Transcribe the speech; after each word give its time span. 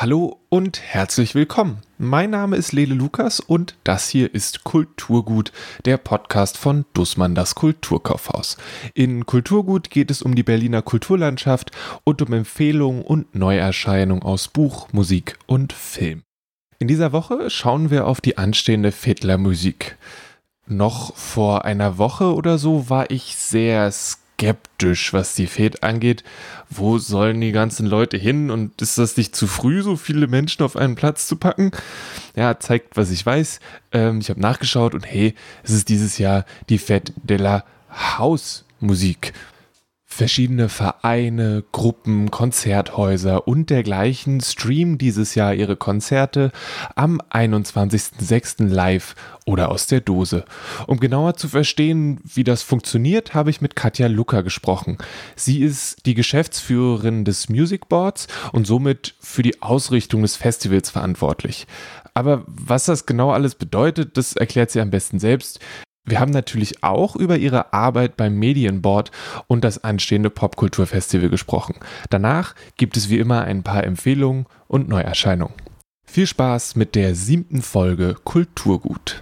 Hallo 0.00 0.40
und 0.48 0.80
herzlich 0.80 1.34
willkommen. 1.34 1.82
Mein 1.98 2.30
Name 2.30 2.56
ist 2.56 2.72
Lele 2.72 2.94
Lukas 2.94 3.38
und 3.38 3.74
das 3.84 4.08
hier 4.08 4.34
ist 4.34 4.64
Kulturgut, 4.64 5.52
der 5.84 5.98
Podcast 5.98 6.56
von 6.56 6.86
Dussmann 6.94 7.34
das 7.34 7.54
Kulturkaufhaus. 7.54 8.56
In 8.94 9.26
Kulturgut 9.26 9.90
geht 9.90 10.10
es 10.10 10.22
um 10.22 10.34
die 10.34 10.42
Berliner 10.42 10.80
Kulturlandschaft 10.80 11.72
und 12.02 12.22
um 12.22 12.32
Empfehlungen 12.32 13.02
und 13.02 13.34
Neuerscheinungen 13.34 14.22
aus 14.22 14.48
Buch, 14.48 14.88
Musik 14.92 15.36
und 15.44 15.74
Film. 15.74 16.22
In 16.78 16.88
dieser 16.88 17.12
Woche 17.12 17.50
schauen 17.50 17.90
wir 17.90 18.06
auf 18.06 18.22
die 18.22 18.38
anstehende 18.38 18.92
Fiddler 18.92 19.36
Musik. 19.36 19.98
Noch 20.66 21.14
vor 21.14 21.66
einer 21.66 21.98
Woche 21.98 22.34
oder 22.34 22.56
so 22.56 22.88
war 22.88 23.10
ich 23.10 23.36
sehr 23.36 23.92
skeptisch 23.92 24.19
skeptisch, 24.40 25.12
was 25.12 25.34
die 25.34 25.46
Fed 25.46 25.82
angeht. 25.82 26.24
Wo 26.70 26.98
sollen 26.98 27.40
die 27.42 27.52
ganzen 27.52 27.84
Leute 27.84 28.16
hin 28.16 28.50
und 28.50 28.80
ist 28.80 28.96
das 28.96 29.16
nicht 29.16 29.36
zu 29.36 29.46
früh, 29.46 29.82
so 29.82 29.96
viele 29.96 30.28
Menschen 30.28 30.62
auf 30.62 30.76
einen 30.76 30.94
Platz 30.94 31.26
zu 31.26 31.36
packen? 31.36 31.72
Ja, 32.34 32.58
zeigt, 32.58 32.96
was 32.96 33.10
ich 33.10 33.24
weiß. 33.24 33.60
Ähm, 33.92 34.20
ich 34.20 34.30
habe 34.30 34.40
nachgeschaut 34.40 34.94
und 34.94 35.04
hey, 35.04 35.34
es 35.62 35.72
ist 35.72 35.90
dieses 35.90 36.16
Jahr 36.16 36.46
die 36.70 36.78
Fed 36.78 37.12
de 37.22 37.36
la 37.36 37.64
House 37.90 38.64
Musik. 38.80 39.34
Verschiedene 40.20 40.68
Vereine, 40.68 41.64
Gruppen, 41.72 42.30
Konzerthäuser 42.30 43.48
und 43.48 43.70
dergleichen 43.70 44.42
streamen 44.42 44.98
dieses 44.98 45.34
Jahr 45.34 45.54
ihre 45.54 45.76
Konzerte 45.76 46.52
am 46.94 47.22
21.06. 47.30 48.66
live 48.66 49.14
oder 49.46 49.70
aus 49.70 49.86
der 49.86 50.02
Dose. 50.02 50.44
Um 50.86 51.00
genauer 51.00 51.36
zu 51.36 51.48
verstehen, 51.48 52.20
wie 52.22 52.44
das 52.44 52.62
funktioniert, 52.62 53.32
habe 53.32 53.48
ich 53.48 53.62
mit 53.62 53.76
Katja 53.76 54.08
Lucker 54.08 54.42
gesprochen. 54.42 54.98
Sie 55.36 55.62
ist 55.62 56.04
die 56.04 56.12
Geschäftsführerin 56.12 57.24
des 57.24 57.48
Music 57.48 57.88
Boards 57.88 58.26
und 58.52 58.66
somit 58.66 59.14
für 59.20 59.42
die 59.42 59.62
Ausrichtung 59.62 60.20
des 60.20 60.36
Festivals 60.36 60.90
verantwortlich. 60.90 61.66
Aber 62.12 62.44
was 62.46 62.84
das 62.84 63.06
genau 63.06 63.30
alles 63.30 63.54
bedeutet, 63.54 64.18
das 64.18 64.36
erklärt 64.36 64.70
sie 64.70 64.82
am 64.82 64.90
besten 64.90 65.18
selbst. 65.18 65.60
Wir 66.04 66.18
haben 66.18 66.32
natürlich 66.32 66.82
auch 66.82 67.14
über 67.14 67.36
ihre 67.36 67.72
Arbeit 67.72 68.16
beim 68.16 68.38
Medienboard 68.38 69.10
und 69.46 69.64
das 69.64 69.84
anstehende 69.84 70.30
Popkulturfestival 70.30 71.28
gesprochen. 71.28 71.76
Danach 72.08 72.54
gibt 72.76 72.96
es 72.96 73.10
wie 73.10 73.18
immer 73.18 73.42
ein 73.42 73.62
paar 73.62 73.84
Empfehlungen 73.84 74.46
und 74.66 74.88
Neuerscheinungen. 74.88 75.54
Viel 76.06 76.26
Spaß 76.26 76.74
mit 76.74 76.94
der 76.94 77.14
siebten 77.14 77.62
Folge 77.62 78.16
Kulturgut. 78.24 79.20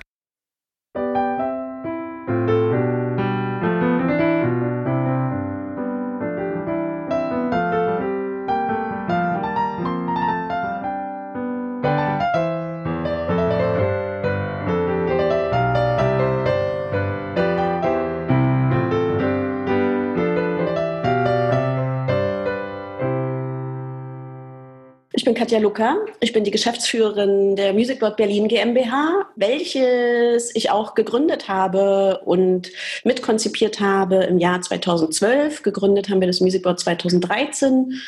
Bin 25.28 25.34
Katja 25.34 25.58
Luca. 25.58 25.98
Ich 26.20 26.32
bin 26.32 26.42
die 26.42 26.50
Geschäftsführerin 26.50 27.54
der 27.54 27.74
Music 27.74 28.00
Board 28.00 28.16
Berlin 28.16 28.48
GmbH, 28.48 29.26
welches 29.36 30.56
ich 30.56 30.70
auch 30.70 30.94
gegründet 30.94 31.48
habe 31.48 32.22
und 32.24 32.70
mitkonzipiert 33.04 33.78
habe 33.78 34.24
im 34.24 34.38
Jahr 34.38 34.62
2012. 34.62 35.62
Gegründet 35.62 36.08
haben 36.08 36.20
wir 36.20 36.28
das 36.28 36.40
Music 36.40 36.62
Board 36.62 36.80
2013. 36.80 38.00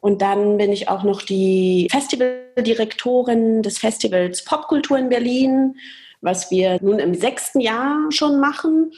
Und 0.00 0.22
dann 0.22 0.56
bin 0.56 0.72
ich 0.72 0.88
auch 0.88 1.04
noch 1.04 1.22
die 1.22 1.86
Festivaldirektorin 1.88 3.62
des 3.62 3.78
Festivals 3.78 4.44
Popkultur 4.44 4.98
in 4.98 5.08
Berlin, 5.08 5.76
was 6.20 6.50
wir 6.50 6.80
nun 6.82 6.98
im 6.98 7.14
sechsten 7.14 7.60
Jahr 7.60 8.10
schon 8.10 8.40
machen. 8.40 8.90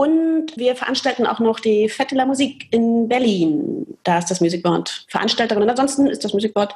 Und 0.00 0.56
wir 0.56 0.76
veranstalten 0.76 1.26
auch 1.26 1.40
noch 1.40 1.60
die 1.60 1.90
Fette 1.90 2.14
la 2.14 2.24
Musik 2.24 2.68
in 2.70 3.06
Berlin. 3.06 3.86
Da 4.02 4.16
ist 4.16 4.30
das 4.30 4.40
Music 4.40 4.62
Board 4.62 5.04
Veranstalterin. 5.08 5.62
Und 5.62 5.68
ansonsten 5.68 6.06
ist 6.06 6.24
das 6.24 6.32
Music 6.32 6.54
Board 6.54 6.74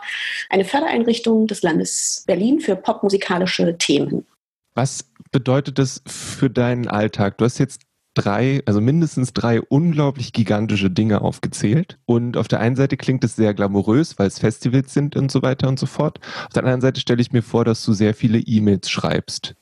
eine 0.51 0.67
Fördereinrichtung 0.67 1.47
des 1.47 1.63
Landes 1.63 2.23
Berlin 2.27 2.61
für 2.61 2.77
popmusikalische 2.77 3.79
Themen. 3.79 4.27
Was 4.75 5.07
bedeutet 5.33 5.79
das 5.79 6.03
für 6.07 6.51
deinen 6.51 6.87
Alltag? 6.87 7.39
Du 7.39 7.47
hast 7.47 7.57
jetzt 7.57 7.81
drei, 8.13 8.63
also 8.67 8.83
mindestens 8.83 9.33
drei 9.33 9.63
unglaublich 9.63 10.35
gigantische 10.35 10.91
Dinge 10.91 11.23
aufgezählt. 11.23 11.97
Und 12.05 12.37
auf 12.37 12.47
der 12.47 12.61
einen 12.61 12.77
Seite 12.77 12.99
klingt 12.99 13.25
es 13.25 13.37
sehr 13.37 13.55
glamourös, 13.55 14.19
weil 14.19 14.27
es 14.27 14.39
Festivals 14.39 14.93
sind 14.93 15.17
und 15.17 15.33
so 15.33 15.41
weiter 15.41 15.69
und 15.69 15.79
so 15.79 15.87
fort. 15.87 16.21
Auf 16.45 16.53
der 16.53 16.65
anderen 16.65 16.83
Seite 16.83 17.01
stelle 17.01 17.23
ich 17.23 17.33
mir 17.33 17.43
vor, 17.43 17.65
dass 17.65 17.83
du 17.87 17.95
sehr 17.95 18.13
viele 18.13 18.39
E-Mails 18.39 18.91
schreibst. 18.91 19.55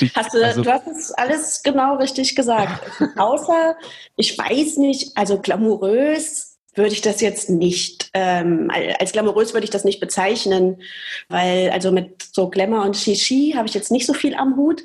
Dich, 0.00 0.14
hast 0.14 0.34
du, 0.34 0.44
also, 0.44 0.62
du 0.62 0.72
hast 0.72 0.86
es 0.86 1.12
alles 1.12 1.62
genau 1.62 1.96
richtig 1.96 2.34
gesagt. 2.34 2.82
Außer, 3.16 3.76
ich 4.16 4.36
weiß 4.36 4.78
nicht, 4.78 5.16
also 5.16 5.38
glamourös 5.38 6.58
würde 6.74 6.92
ich 6.92 7.00
das 7.02 7.20
jetzt 7.20 7.50
nicht, 7.50 8.10
ähm, 8.14 8.70
als 8.98 9.12
glamourös 9.12 9.52
würde 9.52 9.64
ich 9.64 9.70
das 9.70 9.84
nicht 9.84 10.00
bezeichnen, 10.00 10.80
weil 11.28 11.70
also 11.70 11.90
mit 11.90 12.22
so 12.32 12.48
Glamour 12.48 12.84
und 12.84 12.96
Shishi 12.96 13.54
habe 13.56 13.66
ich 13.66 13.74
jetzt 13.74 13.90
nicht 13.90 14.06
so 14.06 14.14
viel 14.14 14.34
am 14.34 14.56
Hut. 14.56 14.82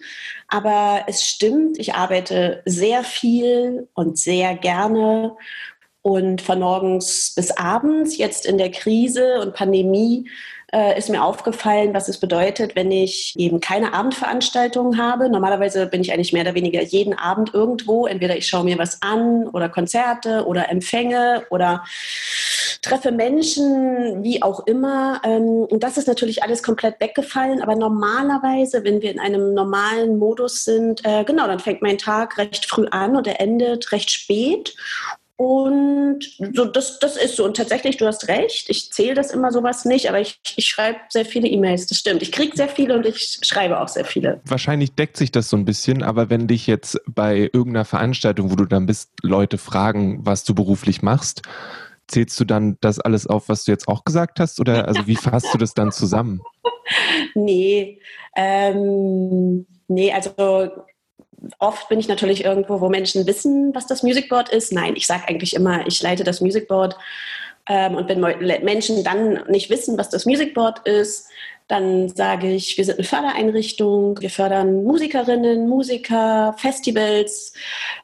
Aber 0.48 1.04
es 1.08 1.24
stimmt, 1.24 1.80
ich 1.80 1.94
arbeite 1.94 2.64
sehr 2.66 3.04
viel 3.04 3.88
und 3.94 4.18
sehr 4.18 4.56
gerne 4.56 5.36
und 6.02 6.42
von 6.42 6.60
morgens 6.60 7.34
bis 7.36 7.52
abends, 7.52 8.18
jetzt 8.18 8.46
in 8.46 8.58
der 8.58 8.72
Krise 8.72 9.40
und 9.40 9.54
Pandemie, 9.54 10.30
äh, 10.74 10.98
ist 10.98 11.10
mir 11.10 11.24
aufgefallen, 11.24 11.94
was 11.94 12.08
es 12.08 12.20
bedeutet, 12.20 12.76
wenn 12.76 12.92
ich 12.92 13.34
eben 13.38 13.60
keine 13.60 13.94
Abendveranstaltungen 13.94 14.98
habe. 14.98 15.30
Normalerweise 15.30 15.86
bin 15.86 16.02
ich 16.02 16.12
eigentlich 16.12 16.34
mehr 16.34 16.42
oder 16.42 16.56
weniger 16.56 16.82
jeden 16.82 17.14
Abend 17.14 17.54
irgendwo. 17.54 18.08
Entweder 18.08 18.36
ich 18.36 18.48
schaue 18.48 18.64
mir 18.64 18.78
was 18.80 19.02
an 19.02 19.48
oder 19.50 19.70
Konzerte 19.70 20.46
oder 20.46 20.70
Empfänge 20.70 21.46
oder 21.52 21.84
treffe 22.82 23.12
Menschen, 23.12 24.24
wie 24.24 24.42
auch 24.42 24.66
immer. 24.66 25.22
Ähm, 25.24 25.66
und 25.70 25.84
das 25.84 25.98
ist 25.98 26.08
natürlich 26.08 26.44
alles 26.44 26.64
komplett 26.64 27.00
weggefallen. 27.00 27.62
Aber 27.62 27.76
normalerweise, 27.76 28.84
wenn 28.84 29.02
wir 29.02 29.12
in 29.12 29.20
einem 29.20 29.54
normalen 29.54 30.18
Modus 30.18 30.66
sind, 30.66 31.06
äh, 31.06 31.24
genau, 31.24 31.48
dann 31.48 31.60
fängt 31.60 31.82
mein 31.84 32.00
Tag 32.00 32.38
recht 32.38 32.66
früh 32.66 32.88
an 32.88 33.16
und 33.16 33.28
er 33.28 33.40
endet 33.40 33.92
recht 33.92 34.10
spät. 34.10 34.76
Und 35.44 36.20
so, 36.54 36.64
das, 36.64 37.00
das 37.00 37.18
ist 37.18 37.36
so. 37.36 37.44
Und 37.44 37.58
tatsächlich, 37.58 37.98
du 37.98 38.06
hast 38.06 38.30
recht, 38.30 38.70
ich 38.70 38.94
zähle 38.94 39.14
das 39.14 39.30
immer 39.30 39.52
sowas 39.52 39.84
nicht, 39.84 40.08
aber 40.08 40.22
ich, 40.22 40.40
ich 40.56 40.68
schreibe 40.68 41.00
sehr 41.10 41.26
viele 41.26 41.50
E-Mails, 41.50 41.86
das 41.86 41.98
stimmt. 41.98 42.22
Ich 42.22 42.32
kriege 42.32 42.56
sehr 42.56 42.70
viele 42.70 42.96
und 42.96 43.06
ich 43.06 43.40
schreibe 43.42 43.82
auch 43.82 43.90
sehr 43.90 44.06
viele. 44.06 44.40
Wahrscheinlich 44.46 44.96
deckt 44.96 45.18
sich 45.18 45.34
das 45.34 45.50
so 45.50 45.58
ein 45.58 45.66
bisschen, 45.66 46.02
aber 46.02 46.30
wenn 46.30 46.48
dich 46.48 46.66
jetzt 46.66 46.98
bei 47.08 47.50
irgendeiner 47.52 47.84
Veranstaltung, 47.84 48.52
wo 48.52 48.56
du 48.56 48.64
dann 48.64 48.86
bist, 48.86 49.10
Leute 49.22 49.58
fragen, 49.58 50.26
was 50.26 50.46
du 50.46 50.56
beruflich 50.56 51.02
machst, 51.02 51.42
zählst 52.08 52.40
du 52.40 52.46
dann 52.46 52.78
das 52.80 53.02
alles 53.02 53.28
auf, 53.28 53.50
was 53.50 53.66
du 53.66 53.72
jetzt 53.72 53.90
auch 53.90 54.06
gesagt 54.06 54.40
hast? 54.40 54.62
Oder 54.62 54.88
also 54.88 55.08
wie 55.08 55.18
fasst 55.18 55.54
du 55.54 55.58
das 55.58 55.74
dann 55.74 55.92
zusammen? 55.92 56.40
nee, 57.36 58.00
ähm, 58.38 59.66
nee, 59.90 60.14
also 60.14 60.32
oft 61.60 61.90
bin 61.90 62.00
ich 62.00 62.08
natürlich 62.08 62.44
irgendwo, 62.44 62.82
wo 62.82 62.90
Menschen 62.90 63.26
wissen, 63.28 63.74
was 63.76 63.88
das 63.88 64.04
Music 64.04 64.30
Board 64.30 64.50
ist. 64.50 64.72
Nein, 64.72 64.96
ich 64.96 65.08
sage 65.08 65.28
eigentlich 65.28 65.56
immer, 65.56 65.86
ich 65.88 66.02
leite 66.02 66.24
das 66.24 66.42
Music 66.42 66.68
Board. 66.68 66.96
Ähm, 67.68 67.96
und 67.96 68.10
wenn 68.10 68.20
Menschen 68.64 69.04
dann 69.04 69.44
nicht 69.48 69.70
wissen, 69.70 69.98
was 69.98 70.10
das 70.10 70.26
Music 70.26 70.54
Board 70.54 70.86
ist, 70.88 71.30
dann 71.68 72.10
sage 72.10 72.52
ich, 72.54 72.78
wir 72.78 72.84
sind 72.84 73.00
eine 73.00 73.08
Fördereinrichtung, 73.08 74.20
wir 74.22 74.30
fördern 74.30 74.84
Musikerinnen, 74.84 75.70
Musiker, 75.70 76.56
Festivals, 76.58 77.54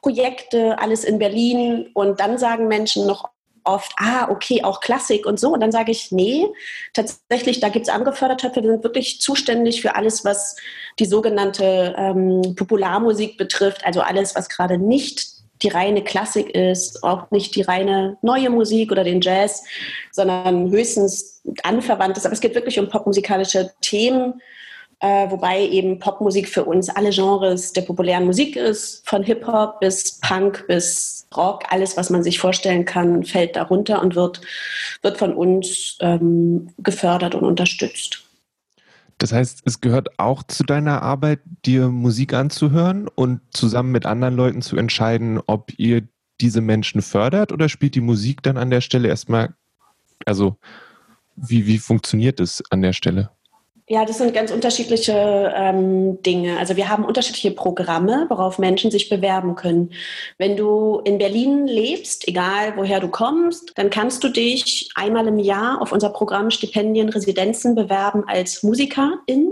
Projekte, 0.00 0.78
alles 0.78 1.04
in 1.04 1.18
Berlin. 1.18 1.90
Und 1.92 2.20
dann 2.20 2.38
sagen 2.38 2.68
Menschen 2.68 3.06
noch 3.06 3.28
oft, 3.70 3.92
ah, 3.98 4.28
okay, 4.30 4.62
auch 4.64 4.80
Klassik 4.80 5.26
und 5.26 5.38
so. 5.38 5.52
Und 5.52 5.60
dann 5.60 5.72
sage 5.72 5.92
ich, 5.92 6.12
nee, 6.12 6.46
tatsächlich, 6.92 7.60
da 7.60 7.68
gibt 7.68 7.86
es 7.86 7.92
andere 7.92 8.14
Fördertöpfe, 8.14 8.62
wir 8.62 8.70
sind 8.70 8.84
wirklich 8.84 9.20
zuständig 9.20 9.80
für 9.80 9.94
alles, 9.96 10.24
was 10.24 10.56
die 10.98 11.06
sogenannte 11.06 11.94
ähm, 11.96 12.54
Popularmusik 12.56 13.36
betrifft, 13.36 13.84
also 13.84 14.00
alles, 14.00 14.34
was 14.34 14.48
gerade 14.48 14.78
nicht 14.78 15.40
die 15.62 15.68
reine 15.68 16.02
Klassik 16.02 16.54
ist, 16.54 17.02
auch 17.02 17.30
nicht 17.30 17.54
die 17.54 17.62
reine 17.62 18.16
neue 18.22 18.50
Musik 18.50 18.92
oder 18.92 19.04
den 19.04 19.20
Jazz, 19.20 19.64
sondern 20.10 20.70
höchstens 20.70 21.42
anverwandtes. 21.62 22.24
Aber 22.24 22.32
es 22.32 22.40
geht 22.40 22.54
wirklich 22.54 22.78
um 22.78 22.88
popmusikalische 22.88 23.70
Themen 23.80 24.40
äh, 25.00 25.30
wobei 25.30 25.66
eben 25.66 25.98
Popmusik 25.98 26.48
für 26.48 26.64
uns 26.64 26.88
alle 26.90 27.10
Genres 27.10 27.72
der 27.72 27.82
populären 27.82 28.26
Musik 28.26 28.56
ist, 28.56 29.08
von 29.08 29.22
Hip-Hop 29.22 29.80
bis 29.80 30.20
Punk 30.20 30.66
bis 30.68 31.26
Rock, 31.34 31.62
alles, 31.70 31.96
was 31.96 32.10
man 32.10 32.22
sich 32.22 32.38
vorstellen 32.38 32.84
kann, 32.84 33.24
fällt 33.24 33.56
darunter 33.56 34.02
und 34.02 34.14
wird, 34.14 34.40
wird 35.02 35.16
von 35.16 35.34
uns 35.34 35.96
ähm, 36.00 36.70
gefördert 36.78 37.34
und 37.34 37.44
unterstützt. 37.44 38.24
Das 39.18 39.32
heißt, 39.32 39.62
es 39.64 39.80
gehört 39.80 40.18
auch 40.18 40.42
zu 40.42 40.64
deiner 40.64 41.02
Arbeit, 41.02 41.40
dir 41.64 41.88
Musik 41.88 42.32
anzuhören 42.32 43.06
und 43.06 43.40
zusammen 43.50 43.92
mit 43.92 44.06
anderen 44.06 44.34
Leuten 44.34 44.62
zu 44.62 44.76
entscheiden, 44.76 45.40
ob 45.46 45.72
ihr 45.78 46.08
diese 46.40 46.62
Menschen 46.62 47.02
fördert 47.02 47.52
oder 47.52 47.68
spielt 47.68 47.94
die 47.94 48.00
Musik 48.00 48.42
dann 48.42 48.56
an 48.56 48.70
der 48.70 48.80
Stelle 48.80 49.08
erstmal, 49.08 49.54
also 50.24 50.56
wie, 51.36 51.66
wie 51.66 51.78
funktioniert 51.78 52.40
es 52.40 52.62
an 52.70 52.82
der 52.82 52.94
Stelle? 52.94 53.30
Ja, 53.92 54.04
das 54.04 54.18
sind 54.18 54.32
ganz 54.32 54.52
unterschiedliche 54.52 55.52
ähm, 55.52 56.22
Dinge. 56.22 56.60
Also 56.60 56.76
wir 56.76 56.88
haben 56.88 57.04
unterschiedliche 57.04 57.50
Programme, 57.50 58.26
worauf 58.28 58.60
Menschen 58.60 58.92
sich 58.92 59.08
bewerben 59.08 59.56
können. 59.56 59.90
Wenn 60.38 60.56
du 60.56 61.00
in 61.04 61.18
Berlin 61.18 61.66
lebst, 61.66 62.28
egal 62.28 62.74
woher 62.76 63.00
du 63.00 63.08
kommst, 63.08 63.72
dann 63.74 63.90
kannst 63.90 64.22
du 64.22 64.28
dich 64.28 64.90
einmal 64.94 65.26
im 65.26 65.40
Jahr 65.40 65.82
auf 65.82 65.90
unser 65.90 66.10
Programm 66.10 66.52
Stipendien 66.52 67.08
Residenzen 67.08 67.74
bewerben 67.74 68.22
als 68.28 68.62
Musikerin. 68.62 69.50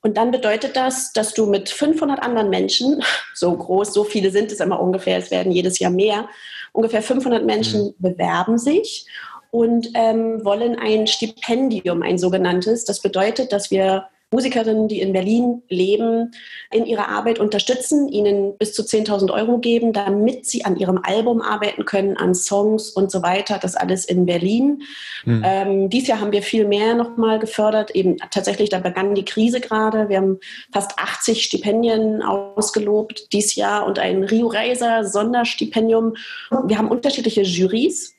Und 0.00 0.16
dann 0.16 0.30
bedeutet 0.30 0.76
das, 0.76 1.12
dass 1.12 1.34
du 1.34 1.46
mit 1.46 1.68
500 1.68 2.22
anderen 2.22 2.50
Menschen, 2.50 3.02
so 3.34 3.52
groß, 3.52 3.92
so 3.92 4.04
viele 4.04 4.30
sind 4.30 4.52
es 4.52 4.60
immer 4.60 4.78
ungefähr, 4.78 5.18
es 5.18 5.32
werden 5.32 5.50
jedes 5.50 5.80
Jahr 5.80 5.90
mehr, 5.90 6.28
ungefähr 6.70 7.02
500 7.02 7.44
Menschen 7.44 7.86
mhm. 7.86 7.94
bewerben 7.98 8.58
sich 8.58 9.08
und 9.50 9.90
ähm, 9.94 10.44
wollen 10.44 10.76
ein 10.78 11.06
Stipendium, 11.06 12.02
ein 12.02 12.18
sogenanntes. 12.18 12.84
Das 12.84 13.00
bedeutet, 13.00 13.52
dass 13.52 13.70
wir 13.70 14.06
Musikerinnen, 14.32 14.88
die 14.88 15.00
in 15.00 15.12
Berlin 15.12 15.62
leben, 15.68 16.32
in 16.72 16.84
ihrer 16.84 17.08
Arbeit 17.08 17.38
unterstützen, 17.38 18.08
ihnen 18.08 18.58
bis 18.58 18.74
zu 18.74 18.82
10.000 18.82 19.32
Euro 19.32 19.58
geben, 19.58 19.92
damit 19.92 20.46
sie 20.46 20.64
an 20.64 20.76
ihrem 20.76 20.98
Album 21.04 21.40
arbeiten 21.40 21.84
können, 21.84 22.16
an 22.16 22.34
Songs 22.34 22.90
und 22.90 23.12
so 23.12 23.22
weiter. 23.22 23.58
Das 23.62 23.76
alles 23.76 24.04
in 24.04 24.26
Berlin. 24.26 24.82
Mhm. 25.24 25.42
Ähm, 25.44 25.90
dieses 25.90 26.08
Jahr 26.08 26.20
haben 26.20 26.32
wir 26.32 26.42
viel 26.42 26.66
mehr 26.66 26.96
nochmal 26.96 27.38
gefördert. 27.38 27.92
Eben 27.92 28.16
tatsächlich, 28.32 28.68
da 28.68 28.80
begann 28.80 29.14
die 29.14 29.24
Krise 29.24 29.60
gerade. 29.60 30.08
Wir 30.08 30.16
haben 30.16 30.40
fast 30.72 30.98
80 30.98 31.44
Stipendien 31.44 32.20
ausgelobt 32.20 33.32
dieses 33.32 33.54
Jahr 33.54 33.86
und 33.86 34.00
ein 34.00 34.24
Rio 34.24 34.48
Reiser 34.48 35.04
Sonderstipendium. 35.04 36.16
Wir 36.64 36.78
haben 36.78 36.88
unterschiedliche 36.88 37.42
Juries 37.42 38.15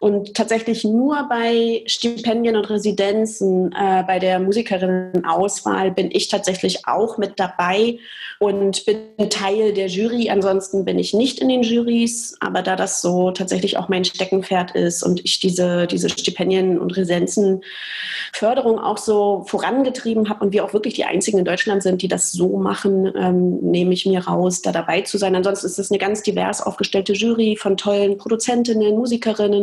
und 0.00 0.34
tatsächlich 0.34 0.84
nur 0.84 1.26
bei 1.28 1.82
Stipendien 1.86 2.56
und 2.56 2.68
Residenzen, 2.68 3.72
äh, 3.72 4.04
bei 4.06 4.18
der 4.18 4.38
Musikerinnenauswahl 4.40 5.90
bin 5.90 6.10
ich 6.12 6.28
tatsächlich 6.28 6.86
auch 6.86 7.18
mit 7.18 7.38
dabei 7.40 7.98
und 8.38 8.84
bin 8.84 9.30
Teil 9.30 9.72
der 9.72 9.86
Jury. 9.86 10.28
Ansonsten 10.28 10.84
bin 10.84 10.98
ich 10.98 11.14
nicht 11.14 11.38
in 11.38 11.48
den 11.48 11.62
Jurys, 11.62 12.36
aber 12.40 12.62
da 12.62 12.76
das 12.76 13.00
so 13.00 13.30
tatsächlich 13.30 13.78
auch 13.78 13.88
mein 13.88 14.04
Steckenpferd 14.04 14.72
ist 14.72 15.02
und 15.02 15.24
ich 15.24 15.40
diese, 15.40 15.86
diese 15.86 16.10
Stipendien 16.10 16.78
und 16.78 16.96
Residenzenförderung 16.96 18.78
auch 18.78 18.98
so 18.98 19.44
vorangetrieben 19.46 20.28
habe 20.28 20.44
und 20.44 20.52
wir 20.52 20.64
auch 20.64 20.74
wirklich 20.74 20.94
die 20.94 21.04
einzigen 21.04 21.38
in 21.38 21.44
Deutschland 21.44 21.82
sind, 21.82 22.02
die 22.02 22.08
das 22.08 22.32
so 22.32 22.58
machen, 22.58 23.10
ähm, 23.16 23.58
nehme 23.60 23.94
ich 23.94 24.04
mir 24.04 24.26
raus, 24.26 24.60
da 24.60 24.72
dabei 24.72 25.00
zu 25.00 25.16
sein. 25.16 25.34
Ansonsten 25.34 25.66
ist 25.66 25.78
es 25.78 25.90
eine 25.90 25.98
ganz 25.98 26.22
divers 26.22 26.60
aufgestellte 26.60 27.14
Jury 27.14 27.56
von 27.56 27.76
tollen 27.76 28.18
Produzentinnen, 28.18 28.96
Musikerinnen, 28.96 29.55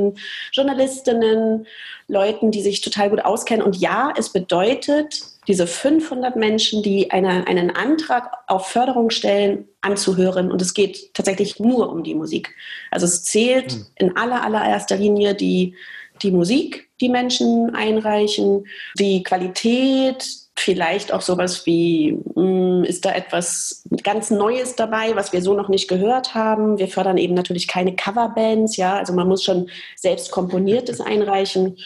Journalistinnen, 0.51 1.67
Leuten, 2.07 2.51
die 2.51 2.61
sich 2.61 2.81
total 2.81 3.09
gut 3.09 3.23
auskennen. 3.23 3.65
Und 3.65 3.77
ja, 3.77 4.13
es 4.17 4.29
bedeutet, 4.29 5.21
diese 5.47 5.67
500 5.67 6.35
Menschen, 6.35 6.83
die 6.83 7.11
eine, 7.11 7.47
einen 7.47 7.71
Antrag 7.71 8.31
auf 8.47 8.67
Förderung 8.67 9.09
stellen, 9.09 9.67
anzuhören. 9.81 10.51
Und 10.51 10.61
es 10.61 10.73
geht 10.73 11.13
tatsächlich 11.13 11.59
nur 11.59 11.91
um 11.91 12.03
die 12.03 12.15
Musik. 12.15 12.55
Also 12.91 13.05
es 13.05 13.23
zählt 13.23 13.73
hm. 13.73 13.85
in 13.95 14.17
aller, 14.17 14.43
allererster 14.43 14.95
Linie 14.95 15.35
die, 15.35 15.75
die 16.21 16.31
Musik, 16.31 16.89
die 17.03 17.09
Menschen 17.09 17.75
einreichen, 17.75 18.65
die 18.97 19.23
Qualität, 19.23 20.25
vielleicht 20.55 21.11
auch 21.11 21.21
sowas 21.21 21.65
wie, 21.65 22.17
hm, 22.35 22.83
ist 22.83 23.05
da 23.05 23.11
etwas 23.11 23.83
ganz 24.03 24.29
Neues 24.29 24.75
dabei, 24.75 25.15
was 25.15 25.33
wir 25.33 25.41
so 25.41 25.53
noch 25.53 25.67
nicht 25.67 25.89
gehört 25.89 26.33
haben. 26.33 26.77
Wir 26.77 26.87
fördern 26.87 27.17
eben 27.17 27.33
natürlich 27.33 27.67
keine 27.67 27.95
Coverbands, 27.95 28.77
ja, 28.77 28.95
also 28.97 29.13
man 29.13 29.27
muss 29.27 29.43
schon 29.43 29.69
selbst 29.95 30.31
komponiertes 30.31 31.01
einreichen. 31.01 31.77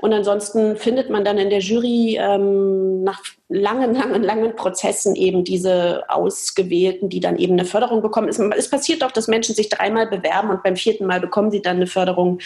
Und 0.00 0.14
ansonsten 0.14 0.76
findet 0.76 1.10
man 1.10 1.24
dann 1.24 1.36
in 1.36 1.50
der 1.50 1.58
Jury 1.58 2.18
ähm, 2.18 3.04
nach 3.04 3.20
langen, 3.48 3.94
langen, 3.94 4.22
langen 4.22 4.56
Prozessen 4.56 5.14
eben 5.14 5.44
diese 5.44 6.04
Ausgewählten, 6.08 7.10
die 7.10 7.20
dann 7.20 7.36
eben 7.36 7.52
eine 7.52 7.66
Förderung 7.66 8.00
bekommen. 8.00 8.28
Es, 8.28 8.38
es 8.38 8.70
passiert 8.70 9.02
doch, 9.02 9.12
dass 9.12 9.28
Menschen 9.28 9.54
sich 9.54 9.68
dreimal 9.68 10.06
bewerben 10.06 10.50
und 10.50 10.62
beim 10.62 10.76
vierten 10.76 11.06
Mal 11.06 11.20
bekommen 11.20 11.50
sie 11.50 11.60
dann 11.60 11.76
eine 11.76 11.86
Förderung. 11.86 12.38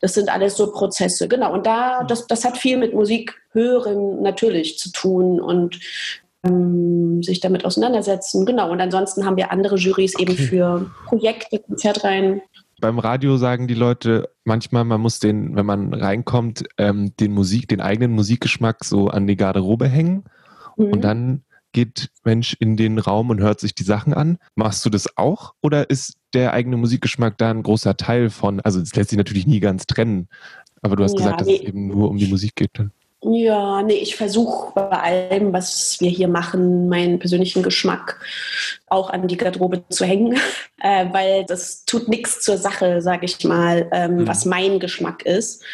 Das 0.00 0.12
sind 0.12 0.28
alles 0.28 0.56
so 0.56 0.72
Prozesse. 0.72 1.26
Genau. 1.26 1.54
Und 1.54 1.66
da, 1.66 2.04
das, 2.04 2.26
das 2.26 2.44
hat 2.44 2.58
viel 2.58 2.76
mit 2.76 2.92
Musik 2.92 3.34
hören 3.52 4.20
natürlich 4.20 4.78
zu 4.78 4.92
tun 4.92 5.40
und 5.40 5.80
ähm, 6.44 7.22
sich 7.22 7.40
damit 7.40 7.64
auseinandersetzen. 7.64 8.44
Genau. 8.44 8.70
Und 8.70 8.80
ansonsten 8.82 9.24
haben 9.24 9.38
wir 9.38 9.50
andere 9.50 9.76
Jurys 9.76 10.18
eben 10.18 10.36
für 10.36 10.90
Projekte, 11.06 11.60
Konzertreihen 11.60 12.42
beim 12.84 12.98
Radio 12.98 13.38
sagen 13.38 13.66
die 13.66 13.72
Leute 13.72 14.28
manchmal, 14.44 14.84
man 14.84 15.00
muss 15.00 15.18
den, 15.18 15.56
wenn 15.56 15.64
man 15.64 15.94
reinkommt, 15.94 16.64
ähm, 16.76 17.16
den 17.16 17.32
Musik, 17.32 17.66
den 17.66 17.80
eigenen 17.80 18.12
Musikgeschmack 18.12 18.84
so 18.84 19.08
an 19.08 19.26
die 19.26 19.36
Garderobe 19.36 19.88
hängen 19.88 20.24
mhm. 20.76 20.84
und 20.88 21.00
dann 21.00 21.44
geht 21.72 22.10
Mensch 22.24 22.54
in 22.60 22.76
den 22.76 22.98
Raum 22.98 23.30
und 23.30 23.40
hört 23.40 23.58
sich 23.58 23.74
die 23.74 23.84
Sachen 23.84 24.12
an. 24.12 24.36
Machst 24.54 24.84
du 24.84 24.90
das 24.90 25.16
auch 25.16 25.54
oder 25.62 25.88
ist 25.88 26.18
der 26.34 26.52
eigene 26.52 26.76
Musikgeschmack 26.76 27.38
da 27.38 27.50
ein 27.50 27.62
großer 27.62 27.96
Teil 27.96 28.28
von? 28.28 28.60
Also 28.60 28.82
es 28.82 28.94
lässt 28.94 29.08
sich 29.08 29.16
natürlich 29.16 29.46
nie 29.46 29.60
ganz 29.60 29.86
trennen, 29.86 30.28
aber 30.82 30.96
du 30.96 31.04
hast 31.04 31.12
ja, 31.12 31.24
gesagt, 31.24 31.40
dass 31.40 31.48
nee. 31.48 31.56
es 31.56 31.62
eben 31.62 31.86
nur 31.86 32.10
um 32.10 32.18
die 32.18 32.26
Musik 32.26 32.54
geht 32.54 32.72
dann. 32.74 32.92
Ja, 33.26 33.80
nee, 33.82 33.94
ich 33.94 34.16
versuche 34.16 34.72
bei 34.74 34.90
allem, 34.90 35.54
was 35.54 35.98
wir 36.00 36.10
hier 36.10 36.28
machen, 36.28 36.90
meinen 36.90 37.18
persönlichen 37.18 37.62
Geschmack 37.62 38.20
auch 38.86 39.08
an 39.08 39.28
die 39.28 39.38
Garderobe 39.38 39.82
zu 39.88 40.04
hängen, 40.04 40.38
äh, 40.82 41.06
weil 41.10 41.44
das 41.46 41.86
tut 41.86 42.08
nichts 42.08 42.42
zur 42.42 42.58
Sache, 42.58 43.00
sage 43.00 43.24
ich 43.24 43.42
mal, 43.44 43.88
ähm, 43.92 44.16
mhm. 44.16 44.28
was 44.28 44.44
mein 44.44 44.78
Geschmack 44.78 45.24
ist. 45.24 45.64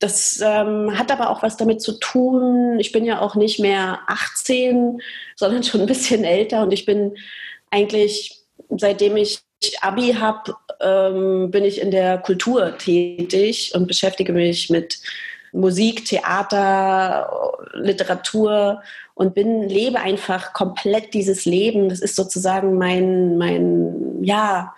Das 0.00 0.40
ähm, 0.44 0.98
hat 0.98 1.12
aber 1.12 1.30
auch 1.30 1.42
was 1.42 1.56
damit 1.56 1.80
zu 1.80 1.92
tun. 1.92 2.80
Ich 2.80 2.90
bin 2.90 3.04
ja 3.04 3.20
auch 3.20 3.36
nicht 3.36 3.60
mehr 3.60 4.00
18, 4.08 5.00
sondern 5.36 5.62
schon 5.62 5.82
ein 5.82 5.86
bisschen 5.86 6.24
älter 6.24 6.62
und 6.62 6.72
ich 6.72 6.86
bin 6.86 7.16
eigentlich, 7.70 8.42
seitdem 8.76 9.16
ich 9.16 9.42
Abi 9.80 10.14
habe, 10.14 10.54
ähm, 10.80 11.50
bin 11.52 11.64
ich 11.64 11.80
in 11.80 11.92
der 11.92 12.18
Kultur 12.18 12.78
tätig 12.78 13.72
und 13.74 13.86
beschäftige 13.86 14.32
mich 14.32 14.70
mit 14.70 14.98
Musik, 15.52 16.04
Theater, 16.04 17.56
Literatur 17.74 18.82
und 19.14 19.34
bin, 19.34 19.68
lebe 19.68 20.00
einfach 20.00 20.52
komplett 20.52 21.14
dieses 21.14 21.44
Leben. 21.44 21.88
Das 21.88 22.00
ist 22.00 22.16
sozusagen 22.16 22.78
mein, 22.78 23.36
mein, 23.36 24.22
ja, 24.22 24.74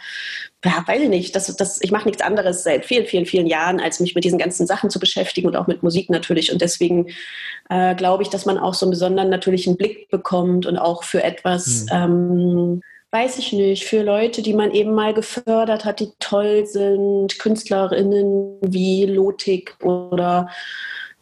ja, 0.64 0.84
weiß 0.86 1.02
ich 1.02 1.08
nicht, 1.08 1.34
das, 1.34 1.54
das, 1.56 1.82
ich 1.82 1.90
mache 1.90 2.06
nichts 2.06 2.22
anderes 2.22 2.62
seit 2.62 2.84
vielen, 2.84 3.06
vielen, 3.06 3.26
vielen 3.26 3.46
Jahren, 3.46 3.80
als 3.80 3.98
mich 3.98 4.14
mit 4.14 4.22
diesen 4.22 4.38
ganzen 4.38 4.66
Sachen 4.66 4.90
zu 4.90 5.00
beschäftigen 5.00 5.48
und 5.48 5.56
auch 5.56 5.66
mit 5.66 5.82
Musik 5.82 6.08
natürlich. 6.08 6.52
Und 6.52 6.62
deswegen 6.62 7.08
äh, 7.68 7.96
glaube 7.96 8.23
ich, 8.23 8.28
dass 8.28 8.47
man 8.47 8.58
auch 8.58 8.75
so 8.75 8.87
einen 8.87 8.92
besonderen 8.92 9.28
natürlichen 9.28 9.76
Blick 9.76 10.08
bekommt 10.08 10.66
und 10.66 10.78
auch 10.78 11.02
für 11.02 11.23
etwas, 11.23 11.87
mhm. 11.87 11.88
ähm, 11.92 12.82
weiß 13.12 13.38
ich 13.38 13.52
nicht, 13.52 13.85
für 13.85 14.02
Leute, 14.02 14.40
die 14.40 14.54
man 14.54 14.73
eben 14.73 14.95
mal 14.95 15.12
gefördert 15.12 15.85
hat, 15.85 16.00
die 16.00 16.12
toll 16.19 16.64
sind, 16.66 17.38
Künstlerinnen 17.38 18.57
wie 18.62 19.04
Lotik 19.04 19.76
oder 19.83 20.49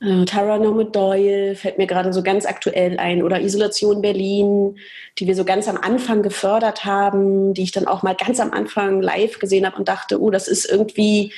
äh, 0.00 0.25
Tara 0.25 0.59
Norman 0.59 0.92
Doyle 0.92 1.56
fällt 1.56 1.78
mir 1.78 1.88
gerade 1.88 2.12
so 2.12 2.23
ganz 2.23 2.47
aktuell 2.47 2.99
ein 2.99 3.25
oder 3.25 3.40
Isolation 3.40 4.00
Berlin, 4.00 4.78
die 5.18 5.26
wir 5.26 5.35
so 5.35 5.44
ganz 5.44 5.66
am 5.66 5.76
Anfang 5.76 6.23
gefördert 6.23 6.85
haben, 6.85 7.54
die 7.54 7.64
ich 7.64 7.73
dann 7.73 7.88
auch 7.88 8.04
mal 8.04 8.14
ganz 8.14 8.38
am 8.38 8.52
Anfang 8.52 9.02
live 9.02 9.40
gesehen 9.40 9.66
habe 9.66 9.76
und 9.76 9.88
dachte, 9.88 10.23
oh, 10.23 10.30
das 10.30 10.47
ist 10.47 10.70
irgendwie, 10.70 11.32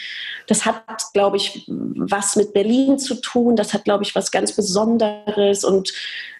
das 0.46 0.66
hat, 0.66 0.84
glaube 1.14 1.38
ich, 1.38 1.64
was 1.66 2.36
mit 2.36 2.52
Berlin 2.52 2.98
zu 2.98 3.14
tun, 3.14 3.56
das 3.56 3.72
hat, 3.72 3.84
glaube 3.84 4.04
ich, 4.04 4.14
was 4.14 4.30
ganz 4.30 4.52
Besonderes 4.54 5.64
und 5.64 5.92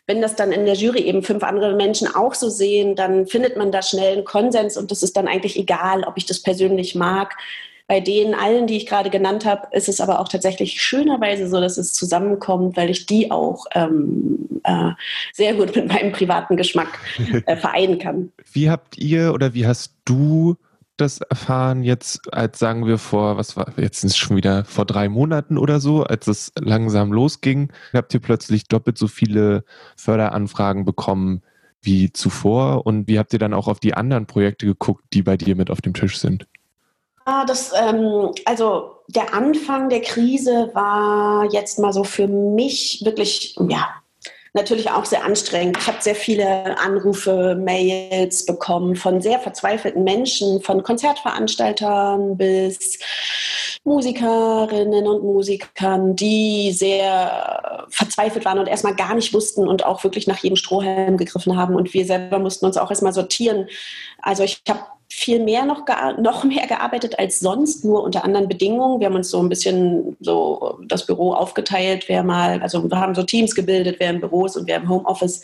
wenn 0.06 0.20
das 0.20 0.34
dann 0.34 0.52
in 0.52 0.66
der 0.66 0.74
Jury 0.74 1.00
eben 1.02 1.22
fünf 1.22 1.42
andere 1.42 1.76
Menschen 1.76 2.12
auch 2.12 2.34
so 2.34 2.48
sehen, 2.48 2.96
dann 2.96 3.26
findet 3.26 3.56
man 3.56 3.70
da 3.70 3.82
schnell 3.82 4.14
einen 4.14 4.24
Konsens 4.24 4.76
und 4.76 4.90
das 4.90 5.02
ist 5.02 5.16
dann 5.16 5.28
eigentlich 5.28 5.58
egal, 5.58 6.04
ob 6.04 6.16
ich 6.16 6.26
das 6.26 6.42
persönlich 6.42 6.94
mag. 6.94 7.36
Bei 7.86 8.00
denen 8.00 8.34
allen, 8.34 8.66
die 8.66 8.76
ich 8.76 8.86
gerade 8.86 9.10
genannt 9.10 9.44
habe, 9.44 9.68
ist 9.72 9.88
es 9.88 10.00
aber 10.00 10.20
auch 10.20 10.28
tatsächlich 10.28 10.80
schönerweise 10.80 11.48
so, 11.48 11.60
dass 11.60 11.76
es 11.76 11.92
zusammenkommt, 11.92 12.76
weil 12.76 12.90
ich 12.90 13.06
die 13.06 13.30
auch 13.30 13.66
ähm, 13.74 14.60
äh, 14.64 14.90
sehr 15.32 15.54
gut 15.54 15.74
mit 15.76 15.88
meinem 15.88 16.12
privaten 16.12 16.56
Geschmack 16.56 16.98
äh, 17.46 17.56
vereinen 17.56 17.98
kann. 17.98 18.32
Wie 18.52 18.70
habt 18.70 18.98
ihr 18.98 19.34
oder 19.34 19.54
wie 19.54 19.66
hast 19.66 19.94
du 20.04 20.56
das 20.96 21.18
erfahren 21.18 21.82
jetzt, 21.82 22.32
als 22.32 22.58
sagen 22.58 22.86
wir 22.86 22.98
vor, 22.98 23.36
was 23.36 23.56
war, 23.56 23.72
jetzt 23.76 24.04
es 24.04 24.16
schon 24.16 24.36
wieder 24.36 24.64
vor 24.64 24.84
drei 24.84 25.08
Monaten 25.08 25.58
oder 25.58 25.80
so, 25.80 26.04
als 26.04 26.26
es 26.26 26.52
langsam 26.58 27.12
losging, 27.12 27.72
habt 27.92 28.12
ihr 28.14 28.20
plötzlich 28.20 28.64
doppelt 28.64 28.98
so 28.98 29.08
viele 29.08 29.64
Förderanfragen 29.96 30.84
bekommen 30.84 31.42
wie 31.80 32.12
zuvor 32.12 32.86
und 32.86 33.08
wie 33.08 33.18
habt 33.18 33.32
ihr 33.32 33.38
dann 33.38 33.54
auch 33.54 33.68
auf 33.68 33.80
die 33.80 33.94
anderen 33.94 34.26
Projekte 34.26 34.66
geguckt, 34.66 35.04
die 35.12 35.22
bei 35.22 35.36
dir 35.36 35.56
mit 35.56 35.70
auf 35.70 35.80
dem 35.80 35.94
Tisch 35.94 36.18
sind? 36.18 36.46
Ah, 37.24 37.44
das, 37.44 37.72
ähm, 37.72 38.30
also 38.44 38.96
der 39.08 39.34
Anfang 39.34 39.88
der 39.88 40.00
Krise 40.00 40.70
war 40.74 41.52
jetzt 41.52 41.78
mal 41.78 41.92
so 41.92 42.04
für 42.04 42.26
mich 42.26 43.02
wirklich, 43.04 43.56
ja, 43.68 44.01
natürlich 44.54 44.90
auch 44.90 45.04
sehr 45.04 45.24
anstrengend. 45.24 45.78
Ich 45.78 45.86
habe 45.86 46.02
sehr 46.02 46.14
viele 46.14 46.78
Anrufe, 46.78 47.56
Mails 47.58 48.44
bekommen 48.44 48.96
von 48.96 49.20
sehr 49.20 49.38
verzweifelten 49.38 50.04
Menschen, 50.04 50.60
von 50.62 50.82
Konzertveranstaltern 50.82 52.36
bis 52.36 52.98
Musikerinnen 53.84 55.06
und 55.06 55.24
Musikern, 55.24 56.14
die 56.14 56.72
sehr 56.72 57.86
verzweifelt 57.88 58.44
waren 58.44 58.58
und 58.58 58.68
erstmal 58.68 58.94
gar 58.94 59.14
nicht 59.14 59.32
wussten 59.34 59.66
und 59.66 59.84
auch 59.84 60.04
wirklich 60.04 60.26
nach 60.26 60.38
jedem 60.38 60.56
Strohhalm 60.56 61.16
gegriffen 61.16 61.56
haben. 61.56 61.74
Und 61.74 61.92
wir 61.94 62.04
selber 62.04 62.38
mussten 62.38 62.66
uns 62.66 62.76
auch 62.76 62.90
erstmal 62.90 63.12
sortieren. 63.12 63.68
Also 64.20 64.44
ich 64.44 64.62
habe 64.68 64.80
viel 65.14 65.40
mehr 65.40 65.66
noch, 65.66 65.84
noch 66.18 66.42
mehr 66.52 66.66
gearbeitet 66.66 67.18
als 67.18 67.38
sonst, 67.38 67.84
nur 67.84 68.02
unter 68.02 68.24
anderen 68.24 68.48
Bedingungen. 68.48 68.98
Wir 68.98 69.06
haben 69.06 69.14
uns 69.14 69.30
so 69.30 69.40
ein 69.40 69.48
bisschen 69.48 70.16
so 70.20 70.78
das 70.86 71.06
Büro 71.06 71.34
aufgeteilt, 71.34 72.08
wer 72.08 72.22
mal, 72.22 72.60
also 72.62 72.90
wir 72.90 72.98
haben 72.98 73.14
so 73.14 73.22
Teams 73.22 73.54
gebildet, 73.54 73.96
wer 73.98 74.10
im 74.10 74.20
Büro 74.20 74.46
ist 74.46 74.56
und 74.56 74.66
wer 74.66 74.78
im 74.78 74.88
Homeoffice. 74.88 75.42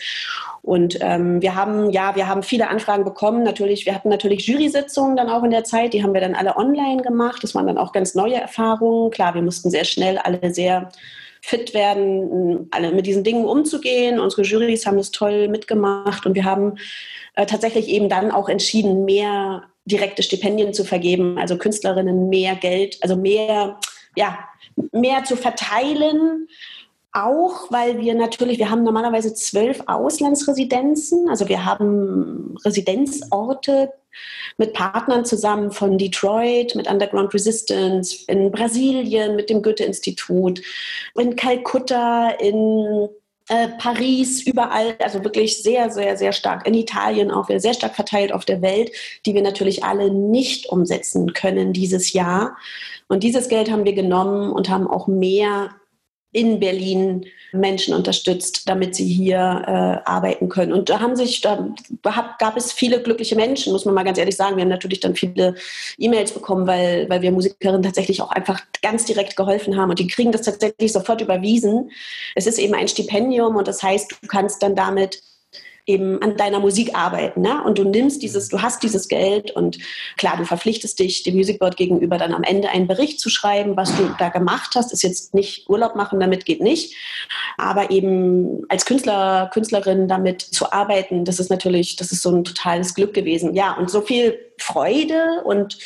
Und 0.62 0.98
ähm, 1.00 1.42
wir 1.42 1.54
haben, 1.54 1.90
ja, 1.90 2.16
wir 2.16 2.26
haben 2.26 2.42
viele 2.42 2.68
Anfragen 2.68 3.04
bekommen. 3.04 3.42
Natürlich, 3.42 3.84
wir 3.84 3.94
hatten 3.94 4.08
natürlich 4.08 4.46
Jury-Sitzungen 4.46 5.16
dann 5.16 5.28
auch 5.28 5.44
in 5.44 5.50
der 5.50 5.64
Zeit, 5.64 5.92
die 5.92 6.02
haben 6.02 6.14
wir 6.14 6.20
dann 6.20 6.34
alle 6.34 6.56
online 6.56 7.02
gemacht. 7.02 7.44
Das 7.44 7.54
waren 7.54 7.66
dann 7.66 7.78
auch 7.78 7.92
ganz 7.92 8.14
neue 8.14 8.36
Erfahrungen. 8.36 9.10
Klar, 9.10 9.34
wir 9.34 9.42
mussten 9.42 9.70
sehr 9.70 9.84
schnell 9.84 10.18
alle 10.18 10.52
sehr 10.52 10.90
fit 11.48 11.72
werden, 11.72 12.68
alle 12.72 12.92
mit 12.92 13.06
diesen 13.06 13.24
Dingen 13.24 13.46
umzugehen. 13.46 14.20
Unsere 14.20 14.42
Jurys 14.42 14.84
haben 14.84 14.98
das 14.98 15.10
toll 15.10 15.48
mitgemacht 15.48 16.26
und 16.26 16.34
wir 16.34 16.44
haben 16.44 16.74
äh, 17.36 17.46
tatsächlich 17.46 17.88
eben 17.88 18.10
dann 18.10 18.30
auch 18.30 18.50
entschieden, 18.50 19.06
mehr 19.06 19.62
direkte 19.86 20.22
Stipendien 20.22 20.74
zu 20.74 20.84
vergeben, 20.84 21.38
also 21.38 21.56
Künstlerinnen 21.56 22.28
mehr 22.28 22.54
Geld, 22.54 22.98
also 23.00 23.16
mehr, 23.16 23.80
ja, 24.14 24.38
mehr 24.92 25.24
zu 25.24 25.36
verteilen. 25.36 26.48
Auch 27.12 27.72
weil 27.72 27.98
wir 27.98 28.14
natürlich, 28.14 28.58
wir 28.58 28.70
haben 28.70 28.82
normalerweise 28.82 29.32
zwölf 29.32 29.82
Auslandsresidenzen, 29.86 31.30
also 31.30 31.48
wir 31.48 31.64
haben 31.64 32.56
Residenzorte 32.62 33.94
mit 34.56 34.72
Partnern 34.72 35.24
zusammen 35.24 35.70
von 35.70 35.98
Detroit, 35.98 36.74
mit 36.74 36.88
Underground 36.88 37.32
Resistance, 37.34 38.24
in 38.26 38.50
Brasilien, 38.50 39.36
mit 39.36 39.50
dem 39.50 39.62
Goethe-Institut, 39.62 40.60
in 41.14 41.36
Kalkutta, 41.36 42.30
in 42.30 43.08
äh, 43.48 43.68
Paris, 43.78 44.46
überall, 44.46 44.96
also 44.98 45.24
wirklich 45.24 45.62
sehr, 45.62 45.90
sehr, 45.90 46.16
sehr 46.16 46.32
stark. 46.32 46.66
In 46.66 46.74
Italien 46.74 47.30
auch 47.30 47.48
sehr 47.48 47.74
stark 47.74 47.94
verteilt 47.94 48.32
auf 48.32 48.44
der 48.44 48.62
Welt, 48.62 48.92
die 49.24 49.34
wir 49.34 49.42
natürlich 49.42 49.84
alle 49.84 50.10
nicht 50.10 50.68
umsetzen 50.68 51.32
können 51.32 51.72
dieses 51.72 52.12
Jahr. 52.12 52.56
Und 53.08 53.22
dieses 53.22 53.48
Geld 53.48 53.70
haben 53.70 53.86
wir 53.86 53.94
genommen 53.94 54.52
und 54.52 54.68
haben 54.68 54.86
auch 54.86 55.06
mehr 55.06 55.70
in 56.38 56.60
Berlin 56.60 57.26
Menschen 57.52 57.94
unterstützt, 57.94 58.68
damit 58.68 58.94
sie 58.94 59.06
hier 59.06 59.36
äh, 59.36 60.08
arbeiten 60.08 60.48
können. 60.48 60.72
Und 60.72 60.88
da 60.88 61.00
haben 61.00 61.16
sich, 61.16 61.40
da 61.40 61.74
gab 62.02 62.56
es 62.56 62.72
viele 62.72 63.02
glückliche 63.02 63.34
Menschen, 63.34 63.72
muss 63.72 63.84
man 63.84 63.94
mal 63.94 64.04
ganz 64.04 64.18
ehrlich 64.18 64.36
sagen. 64.36 64.56
Wir 64.56 64.62
haben 64.62 64.68
natürlich 64.68 65.00
dann 65.00 65.16
viele 65.16 65.54
E-Mails 65.98 66.32
bekommen, 66.32 66.66
weil, 66.66 67.08
weil 67.08 67.22
wir 67.22 67.32
Musikerinnen 67.32 67.82
tatsächlich 67.82 68.22
auch 68.22 68.30
einfach 68.30 68.60
ganz 68.82 69.04
direkt 69.04 69.34
geholfen 69.34 69.76
haben 69.76 69.90
und 69.90 69.98
die 69.98 70.06
kriegen 70.06 70.30
das 70.30 70.42
tatsächlich 70.42 70.92
sofort 70.92 71.20
überwiesen. 71.20 71.90
Es 72.36 72.46
ist 72.46 72.58
eben 72.58 72.74
ein 72.74 72.86
Stipendium 72.86 73.56
und 73.56 73.66
das 73.66 73.82
heißt, 73.82 74.12
du 74.22 74.28
kannst 74.28 74.62
dann 74.62 74.76
damit 74.76 75.20
eben 75.88 76.22
an 76.22 76.36
deiner 76.36 76.60
Musik 76.60 76.94
arbeiten. 76.94 77.40
Ne? 77.40 77.62
Und 77.64 77.78
du 77.78 77.84
nimmst 77.84 78.22
dieses, 78.22 78.48
du 78.48 78.60
hast 78.62 78.82
dieses 78.82 79.08
Geld 79.08 79.50
und 79.50 79.78
klar, 80.16 80.36
du 80.36 80.44
verpflichtest 80.44 80.98
dich 80.98 81.22
dem 81.22 81.34
Music 81.34 81.58
Board 81.58 81.76
gegenüber 81.76 82.18
dann 82.18 82.34
am 82.34 82.42
Ende 82.42 82.68
einen 82.68 82.86
Bericht 82.86 83.18
zu 83.20 83.30
schreiben, 83.30 83.76
was 83.76 83.96
du 83.96 84.14
da 84.18 84.28
gemacht 84.28 84.74
hast. 84.76 84.92
Ist 84.92 85.02
jetzt 85.02 85.34
nicht 85.34 85.68
Urlaub 85.68 85.96
machen, 85.96 86.20
damit 86.20 86.44
geht 86.44 86.60
nicht. 86.60 86.94
Aber 87.56 87.90
eben 87.90 88.64
als 88.68 88.84
Künstler, 88.84 89.50
Künstlerin 89.52 90.08
damit 90.08 90.42
zu 90.42 90.70
arbeiten, 90.72 91.24
das 91.24 91.40
ist 91.40 91.50
natürlich, 91.50 91.96
das 91.96 92.12
ist 92.12 92.22
so 92.22 92.30
ein 92.30 92.44
totales 92.44 92.94
Glück 92.94 93.14
gewesen. 93.14 93.54
Ja, 93.54 93.72
und 93.72 93.90
so 93.90 94.02
viel 94.02 94.38
Freude 94.58 95.42
und 95.44 95.78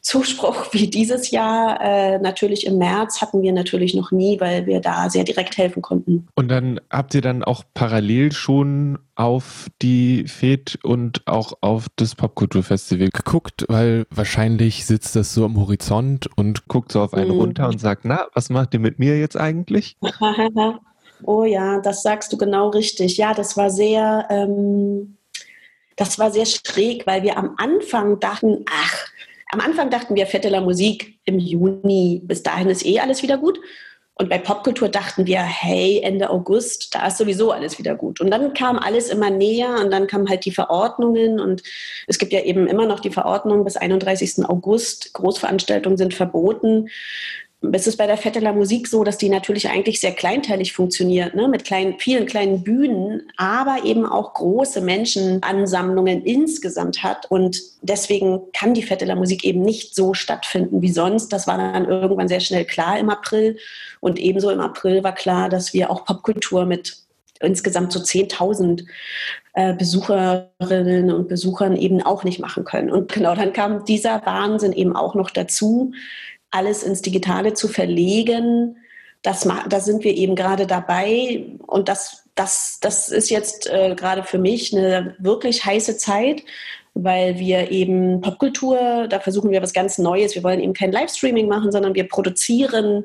Zuspruch 0.00 0.66
wie 0.72 0.88
dieses 0.88 1.30
Jahr 1.30 1.80
äh, 1.80 2.18
natürlich 2.18 2.66
im 2.66 2.78
März 2.78 3.20
hatten 3.20 3.42
wir 3.42 3.52
natürlich 3.52 3.94
noch 3.94 4.12
nie, 4.12 4.40
weil 4.40 4.66
wir 4.66 4.80
da 4.80 5.10
sehr 5.10 5.24
direkt 5.24 5.56
helfen 5.58 5.82
konnten. 5.82 6.28
Und 6.34 6.48
dann 6.48 6.80
habt 6.90 7.14
ihr 7.14 7.22
dann 7.22 7.42
auch 7.42 7.64
parallel 7.74 8.32
schon 8.32 8.98
auf 9.16 9.68
die 9.82 10.26
FED 10.28 10.78
und 10.84 11.26
auch 11.26 11.54
auf 11.62 11.86
das 11.96 12.14
Popkulturfestival 12.14 13.08
geguckt, 13.08 13.64
weil 13.68 14.06
wahrscheinlich 14.10 14.84
sitzt 14.84 15.16
das 15.16 15.32
so 15.32 15.44
am 15.44 15.56
Horizont 15.56 16.28
und 16.36 16.68
guckt 16.68 16.92
so 16.92 17.00
auf 17.00 17.14
einen 17.14 17.32
mhm. 17.32 17.40
runter 17.40 17.68
und 17.68 17.80
sagt, 17.80 18.04
na, 18.04 18.26
was 18.34 18.50
macht 18.50 18.74
ihr 18.74 18.80
mit 18.80 18.98
mir 18.98 19.18
jetzt 19.18 19.36
eigentlich? 19.36 19.96
oh 21.24 21.44
ja, 21.44 21.80
das 21.80 22.02
sagst 22.02 22.32
du 22.32 22.36
genau 22.36 22.68
richtig. 22.68 23.16
Ja, 23.16 23.32
das 23.32 23.56
war 23.56 23.70
sehr, 23.70 24.26
ähm, 24.30 25.15
das 25.96 26.18
war 26.18 26.30
sehr 26.30 26.46
schräg, 26.46 27.06
weil 27.06 27.22
wir 27.22 27.36
am 27.36 27.54
Anfang 27.56 28.20
dachten, 28.20 28.64
ach, 28.70 29.06
am 29.50 29.60
Anfang 29.60 29.90
dachten 29.90 30.14
wir, 30.14 30.26
Fette 30.26 30.48
la 30.48 30.60
Musik 30.60 31.18
im 31.24 31.38
Juni, 31.38 32.20
bis 32.24 32.42
dahin 32.42 32.68
ist 32.68 32.84
eh 32.84 33.00
alles 33.00 33.22
wieder 33.22 33.38
gut. 33.38 33.58
Und 34.18 34.30
bei 34.30 34.38
Popkultur 34.38 34.88
dachten 34.88 35.26
wir, 35.26 35.40
hey, 35.40 36.00
Ende 36.02 36.30
August, 36.30 36.94
da 36.94 37.06
ist 37.06 37.18
sowieso 37.18 37.52
alles 37.52 37.78
wieder 37.78 37.94
gut. 37.94 38.18
Und 38.18 38.30
dann 38.30 38.54
kam 38.54 38.78
alles 38.78 39.10
immer 39.10 39.28
näher 39.28 39.76
und 39.78 39.90
dann 39.90 40.06
kamen 40.06 40.28
halt 40.30 40.46
die 40.46 40.52
Verordnungen 40.52 41.38
und 41.38 41.62
es 42.06 42.18
gibt 42.18 42.32
ja 42.32 42.40
eben 42.40 42.66
immer 42.66 42.86
noch 42.86 43.00
die 43.00 43.10
Verordnung 43.10 43.62
bis 43.62 43.76
31. 43.76 44.48
August. 44.48 45.12
Großveranstaltungen 45.12 45.98
sind 45.98 46.14
verboten 46.14 46.88
es 47.72 47.86
ist 47.86 47.96
bei 47.96 48.06
der 48.06 48.18
Fette 48.18 48.40
la 48.40 48.52
Musik 48.52 48.86
so, 48.86 49.02
dass 49.02 49.16
die 49.16 49.28
natürlich 49.28 49.68
eigentlich 49.68 50.00
sehr 50.00 50.12
kleinteilig 50.12 50.72
funktioniert, 50.72 51.34
ne? 51.34 51.48
mit 51.48 51.64
kleinen, 51.64 51.98
vielen 51.98 52.26
kleinen 52.26 52.62
Bühnen, 52.62 53.22
aber 53.36 53.84
eben 53.84 54.04
auch 54.04 54.34
große 54.34 54.80
Menschenansammlungen 54.82 56.22
insgesamt 56.22 57.02
hat. 57.02 57.30
Und 57.30 57.60
deswegen 57.80 58.40
kann 58.52 58.74
die 58.74 58.82
Fette 58.82 59.06
la 59.06 59.14
Musik 59.14 59.44
eben 59.44 59.62
nicht 59.62 59.94
so 59.94 60.12
stattfinden 60.12 60.82
wie 60.82 60.92
sonst. 60.92 61.32
Das 61.32 61.46
war 61.46 61.56
dann 61.56 61.86
irgendwann 61.86 62.28
sehr 62.28 62.40
schnell 62.40 62.66
klar 62.66 62.98
im 62.98 63.08
April. 63.08 63.56
Und 64.00 64.18
ebenso 64.18 64.50
im 64.50 64.60
April 64.60 65.02
war 65.02 65.14
klar, 65.14 65.48
dass 65.48 65.72
wir 65.72 65.90
auch 65.90 66.04
Popkultur 66.04 66.66
mit 66.66 66.98
insgesamt 67.40 67.92
so 67.92 68.00
10.000 68.00 68.86
äh, 69.54 69.74
Besucherinnen 69.74 71.10
und 71.10 71.28
Besuchern 71.28 71.76
eben 71.76 72.02
auch 72.02 72.24
nicht 72.24 72.40
machen 72.40 72.64
können. 72.64 72.90
Und 72.90 73.12
genau 73.12 73.34
dann 73.34 73.52
kam 73.52 73.84
dieser 73.84 74.24
Wahnsinn 74.24 74.72
eben 74.72 74.96
auch 74.96 75.14
noch 75.14 75.30
dazu, 75.30 75.92
alles 76.50 76.82
ins 76.82 77.02
Digitale 77.02 77.54
zu 77.54 77.68
verlegen. 77.68 78.76
Das, 79.22 79.48
da 79.68 79.80
sind 79.80 80.04
wir 80.04 80.14
eben 80.14 80.36
gerade 80.36 80.66
dabei 80.66 81.46
und 81.66 81.88
das, 81.88 82.24
das, 82.34 82.78
das 82.80 83.08
ist 83.08 83.30
jetzt 83.30 83.66
äh, 83.66 83.94
gerade 83.96 84.22
für 84.22 84.38
mich 84.38 84.76
eine 84.76 85.16
wirklich 85.18 85.64
heiße 85.64 85.96
Zeit, 85.96 86.42
weil 86.94 87.38
wir 87.38 87.70
eben 87.70 88.20
Popkultur, 88.20 89.06
da 89.08 89.20
versuchen 89.20 89.50
wir 89.50 89.62
was 89.62 89.72
ganz 89.72 89.98
Neues. 89.98 90.34
Wir 90.34 90.44
wollen 90.44 90.60
eben 90.60 90.74
kein 90.74 90.92
Livestreaming 90.92 91.48
machen, 91.48 91.72
sondern 91.72 91.94
wir 91.94 92.08
produzieren 92.08 93.04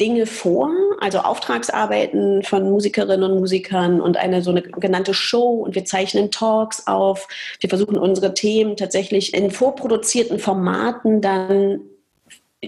Dinge 0.00 0.26
vor, 0.26 0.70
also 1.00 1.18
Auftragsarbeiten 1.18 2.42
von 2.42 2.68
Musikerinnen 2.68 3.30
und 3.30 3.38
Musikern 3.38 4.00
und 4.00 4.16
eine 4.16 4.42
so 4.42 4.50
eine 4.50 4.62
genannte 4.62 5.14
Show 5.14 5.62
und 5.62 5.76
wir 5.76 5.84
zeichnen 5.84 6.32
Talks 6.32 6.88
auf. 6.88 7.28
Wir 7.60 7.68
versuchen 7.68 7.96
unsere 7.96 8.34
Themen 8.34 8.76
tatsächlich 8.76 9.34
in 9.34 9.52
vorproduzierten 9.52 10.40
Formaten 10.40 11.20
dann 11.20 11.80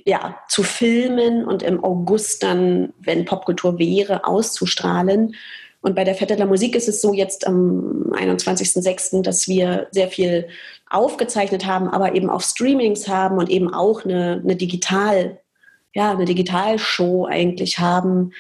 ja, 0.05 0.39
zu 0.49 0.63
filmen 0.63 1.45
und 1.45 1.63
im 1.63 1.83
August 1.83 2.43
dann, 2.43 2.93
wenn 2.99 3.25
Popkultur 3.25 3.79
wäre, 3.79 4.25
auszustrahlen. 4.25 5.35
Und 5.81 5.95
bei 5.95 6.05
der 6.05 6.15
Fette 6.15 6.37
der 6.37 6.47
Musik 6.47 6.75
ist 6.75 6.89
es 6.89 7.01
so 7.01 7.13
jetzt 7.13 7.47
am 7.47 8.13
21.06., 8.13 9.23
dass 9.23 9.47
wir 9.47 9.87
sehr 9.93 10.09
viel 10.09 10.49
aufgezeichnet 10.91 11.67
haben, 11.67 11.89
aber 11.89 12.15
eben 12.15 12.31
auch 12.31 12.41
Streamings 12.41 13.09
haben 13.09 13.39
und 13.39 13.51
eben 13.51 13.73
auch 13.73 14.05
eine, 14.05 14.41
eine 14.43 14.57
Digital, 14.57 15.41
ja, 15.95 16.11
eine 16.11 16.25
Digitalshow 16.25 17.27
eigentlich 17.27 17.79
haben, 17.79 18.33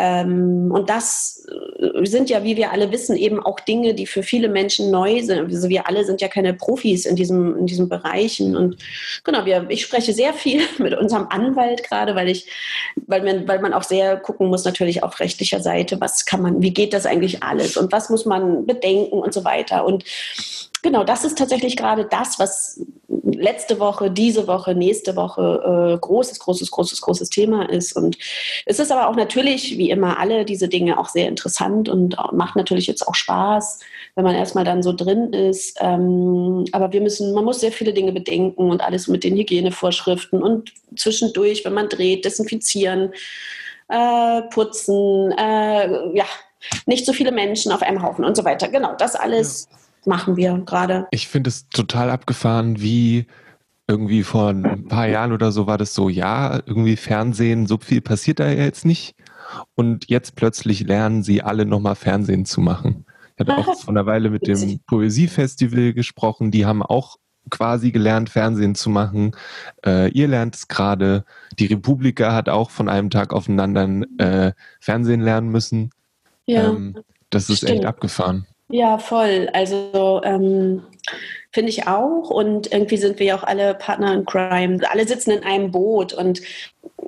und 0.00 0.84
das 0.86 1.44
äh, 1.48 2.06
sind 2.06 2.30
ja, 2.30 2.44
wie 2.44 2.56
wir 2.56 2.70
alle 2.70 2.92
wissen, 2.92 3.16
eben 3.16 3.44
auch 3.44 3.58
Dinge, 3.58 3.94
die 3.94 4.06
für 4.06 4.22
viele 4.22 4.48
Menschen 4.48 4.92
neu 4.92 5.20
sind. 5.22 5.52
Also 5.52 5.68
wir 5.68 5.88
alle 5.88 6.04
sind 6.04 6.20
ja 6.20 6.28
keine 6.28 6.54
Profis 6.54 7.04
in 7.04 7.16
diesem, 7.16 7.56
in 7.56 7.66
diesen 7.66 7.88
Bereichen. 7.88 8.56
Und 8.56 8.76
genau, 9.24 9.44
wir, 9.44 9.66
ich 9.70 9.82
spreche 9.82 10.12
sehr 10.12 10.34
viel 10.34 10.60
mit 10.78 10.94
unserem 10.94 11.26
Anwalt 11.30 11.82
gerade, 11.82 12.14
weil 12.14 12.28
ich, 12.28 12.46
weil 13.06 13.24
man, 13.24 13.48
weil 13.48 13.60
man 13.60 13.72
auch 13.74 13.82
sehr 13.82 14.16
gucken 14.16 14.46
muss, 14.46 14.64
natürlich 14.64 15.02
auf 15.02 15.18
rechtlicher 15.18 15.60
Seite, 15.60 16.00
was 16.00 16.24
kann 16.24 16.42
man, 16.42 16.62
wie 16.62 16.72
geht 16.72 16.92
das 16.92 17.04
eigentlich 17.04 17.42
alles 17.42 17.76
und 17.76 17.90
was 17.90 18.08
muss 18.08 18.24
man 18.24 18.66
bedenken 18.66 19.18
und 19.18 19.34
so 19.34 19.42
weiter. 19.44 19.84
Und 19.84 20.04
genau, 20.82 21.02
das 21.02 21.24
ist 21.24 21.38
tatsächlich 21.38 21.76
gerade 21.76 22.04
das, 22.04 22.38
was 22.38 22.80
letzte 23.08 23.78
Woche, 23.78 24.10
diese 24.10 24.46
Woche, 24.46 24.74
nächste 24.74 25.16
Woche 25.16 25.94
äh, 25.94 25.98
großes, 25.98 26.38
großes, 26.38 26.70
großes, 26.70 27.00
großes 27.00 27.30
Thema 27.30 27.68
ist. 27.68 27.94
Und 27.96 28.18
es 28.66 28.78
ist 28.78 28.92
aber 28.92 29.08
auch 29.08 29.16
natürlich, 29.16 29.78
wie 29.78 29.87
immer, 29.90 30.18
alle 30.18 30.44
diese 30.44 30.68
Dinge 30.68 30.98
auch 30.98 31.08
sehr 31.08 31.28
interessant 31.28 31.88
und 31.88 32.16
macht 32.32 32.56
natürlich 32.56 32.86
jetzt 32.86 33.06
auch 33.06 33.14
Spaß, 33.14 33.80
wenn 34.14 34.24
man 34.24 34.34
erstmal 34.34 34.64
dann 34.64 34.82
so 34.82 34.92
drin 34.92 35.32
ist. 35.32 35.78
Ähm, 35.80 36.64
aber 36.72 36.92
wir 36.92 37.00
müssen, 37.00 37.34
man 37.34 37.44
muss 37.44 37.60
sehr 37.60 37.72
viele 37.72 37.92
Dinge 37.92 38.12
bedenken 38.12 38.70
und 38.70 38.80
alles 38.80 39.08
mit 39.08 39.24
den 39.24 39.36
Hygienevorschriften 39.36 40.42
und 40.42 40.72
zwischendurch, 40.96 41.64
wenn 41.64 41.74
man 41.74 41.88
dreht, 41.88 42.24
desinfizieren, 42.24 43.12
äh, 43.88 44.42
putzen, 44.50 45.32
äh, 45.32 46.16
ja, 46.16 46.26
nicht 46.86 47.06
so 47.06 47.12
viele 47.12 47.32
Menschen 47.32 47.72
auf 47.72 47.82
einem 47.82 48.02
Haufen 48.02 48.24
und 48.24 48.36
so 48.36 48.44
weiter. 48.44 48.68
Genau, 48.68 48.94
das 48.98 49.14
alles. 49.14 49.68
Ja 49.70 49.78
machen 50.08 50.36
wir 50.36 50.60
gerade. 50.64 51.06
Ich 51.10 51.28
finde 51.28 51.48
es 51.48 51.68
total 51.68 52.10
abgefahren, 52.10 52.80
wie 52.80 53.26
irgendwie 53.86 54.22
vor 54.22 54.50
ein 54.50 54.86
paar 54.88 55.06
Jahren 55.06 55.32
oder 55.32 55.50
so 55.50 55.66
war 55.66 55.78
das 55.78 55.94
so, 55.94 56.08
ja, 56.08 56.60
irgendwie 56.66 56.96
Fernsehen, 56.96 57.66
so 57.66 57.78
viel 57.78 58.00
passiert 58.00 58.40
da 58.40 58.46
ja 58.46 58.64
jetzt 58.64 58.84
nicht. 58.84 59.14
Und 59.74 60.08
jetzt 60.08 60.36
plötzlich 60.36 60.80
lernen 60.86 61.22
sie 61.22 61.42
alle 61.42 61.66
nochmal 61.66 61.94
Fernsehen 61.94 62.44
zu 62.44 62.60
machen. 62.60 63.04
Ich 63.36 63.40
hatte 63.40 63.56
auch 63.56 63.74
vor 63.78 63.90
einer 63.90 64.06
Weile 64.06 64.30
mit 64.30 64.46
dem 64.46 64.80
Poesiefestival 64.86 65.92
gesprochen, 65.92 66.50
die 66.50 66.66
haben 66.66 66.82
auch 66.82 67.16
quasi 67.50 67.92
gelernt, 67.92 68.30
Fernsehen 68.30 68.74
zu 68.74 68.90
machen. 68.90 69.32
Äh, 69.84 70.10
ihr 70.10 70.28
lernt 70.28 70.54
es 70.54 70.68
gerade. 70.68 71.24
Die 71.58 71.66
Republika 71.66 72.34
hat 72.34 72.48
auch 72.48 72.70
von 72.70 72.88
einem 72.88 73.10
Tag 73.10 73.32
aufeinander 73.32 73.88
äh, 74.18 74.52
Fernsehen 74.80 75.20
lernen 75.20 75.48
müssen. 75.48 75.90
Ja. 76.46 76.68
Ähm, 76.68 76.98
das 77.30 77.50
ist 77.50 77.58
stimmt. 77.58 77.72
echt 77.72 77.84
abgefahren. 77.84 78.46
Ja, 78.70 78.98
voll. 78.98 79.48
Also 79.52 80.20
ähm, 80.24 80.82
finde 81.50 81.70
ich 81.70 81.86
auch. 81.86 82.30
Und 82.30 82.72
irgendwie 82.72 82.96
sind 82.96 83.18
wir 83.18 83.26
ja 83.26 83.38
auch 83.38 83.44
alle 83.44 83.74
Partner 83.74 84.14
in 84.14 84.24
Crime. 84.24 84.80
Alle 84.90 85.06
sitzen 85.06 85.30
in 85.30 85.44
einem 85.44 85.70
Boot 85.70 86.12
und 86.12 86.40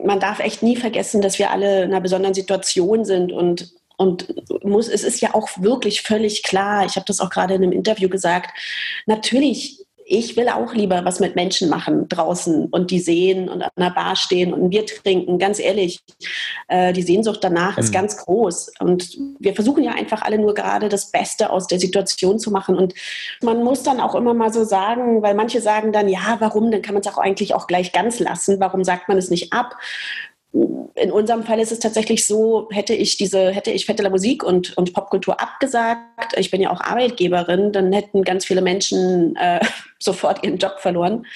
man 0.02 0.20
darf 0.20 0.40
echt 0.40 0.62
nie 0.62 0.76
vergessen, 0.76 1.20
dass 1.20 1.38
wir 1.38 1.50
alle 1.50 1.82
in 1.84 1.90
einer 1.90 2.00
besonderen 2.00 2.34
Situation 2.34 3.04
sind 3.04 3.32
und 3.32 3.72
und 4.00 4.32
muss, 4.64 4.88
es 4.88 5.04
ist 5.04 5.20
ja 5.20 5.34
auch 5.34 5.46
wirklich 5.58 6.00
völlig 6.00 6.42
klar, 6.42 6.86
ich 6.86 6.96
habe 6.96 7.04
das 7.04 7.20
auch 7.20 7.28
gerade 7.28 7.52
in 7.52 7.62
einem 7.62 7.72
Interview 7.72 8.08
gesagt, 8.08 8.50
natürlich 9.04 9.79
ich 10.10 10.36
will 10.36 10.48
auch 10.48 10.74
lieber 10.74 11.04
was 11.04 11.20
mit 11.20 11.36
Menschen 11.36 11.68
machen 11.68 12.08
draußen 12.08 12.66
und 12.66 12.90
die 12.90 12.98
sehen 12.98 13.48
und 13.48 13.62
an 13.62 13.70
der 13.78 13.90
Bar 13.90 14.16
stehen 14.16 14.52
und 14.52 14.64
ein 14.64 14.70
Bier 14.70 14.84
trinken. 14.84 15.38
Ganz 15.38 15.60
ehrlich, 15.60 16.00
äh, 16.66 16.92
die 16.92 17.02
Sehnsucht 17.02 17.44
danach 17.44 17.76
mhm. 17.76 17.84
ist 17.84 17.92
ganz 17.92 18.16
groß. 18.16 18.72
Und 18.80 19.16
wir 19.38 19.54
versuchen 19.54 19.84
ja 19.84 19.92
einfach 19.92 20.22
alle 20.22 20.38
nur 20.38 20.54
gerade 20.54 20.88
das 20.88 21.12
Beste 21.12 21.50
aus 21.50 21.68
der 21.68 21.78
Situation 21.78 22.40
zu 22.40 22.50
machen. 22.50 22.76
Und 22.76 22.92
man 23.40 23.62
muss 23.62 23.84
dann 23.84 24.00
auch 24.00 24.16
immer 24.16 24.34
mal 24.34 24.52
so 24.52 24.64
sagen, 24.64 25.22
weil 25.22 25.34
manche 25.34 25.60
sagen 25.60 25.92
dann, 25.92 26.08
ja, 26.08 26.36
warum? 26.40 26.72
Dann 26.72 26.82
kann 26.82 26.94
man 26.94 27.02
es 27.02 27.06
auch 27.06 27.18
eigentlich 27.18 27.54
auch 27.54 27.68
gleich 27.68 27.92
ganz 27.92 28.18
lassen. 28.18 28.58
Warum 28.58 28.82
sagt 28.82 29.06
man 29.06 29.16
es 29.16 29.30
nicht 29.30 29.52
ab? 29.52 29.76
In 30.52 31.12
unserem 31.12 31.44
Fall 31.44 31.60
ist 31.60 31.70
es 31.70 31.78
tatsächlich 31.78 32.26
so, 32.26 32.68
hätte 32.72 32.92
ich 32.92 33.16
diese, 33.16 33.50
hätte 33.50 33.70
ich 33.70 33.86
Fette 33.86 34.08
Musik 34.10 34.42
und, 34.42 34.76
und 34.76 34.92
Popkultur 34.92 35.40
abgesagt, 35.40 36.36
ich 36.36 36.50
bin 36.50 36.60
ja 36.60 36.70
auch 36.70 36.80
Arbeitgeberin, 36.80 37.72
dann 37.72 37.92
hätten 37.92 38.24
ganz 38.24 38.44
viele 38.44 38.60
Menschen 38.60 39.36
äh, 39.36 39.60
sofort 40.00 40.42
ihren 40.44 40.58
Job 40.58 40.80
verloren. 40.80 41.26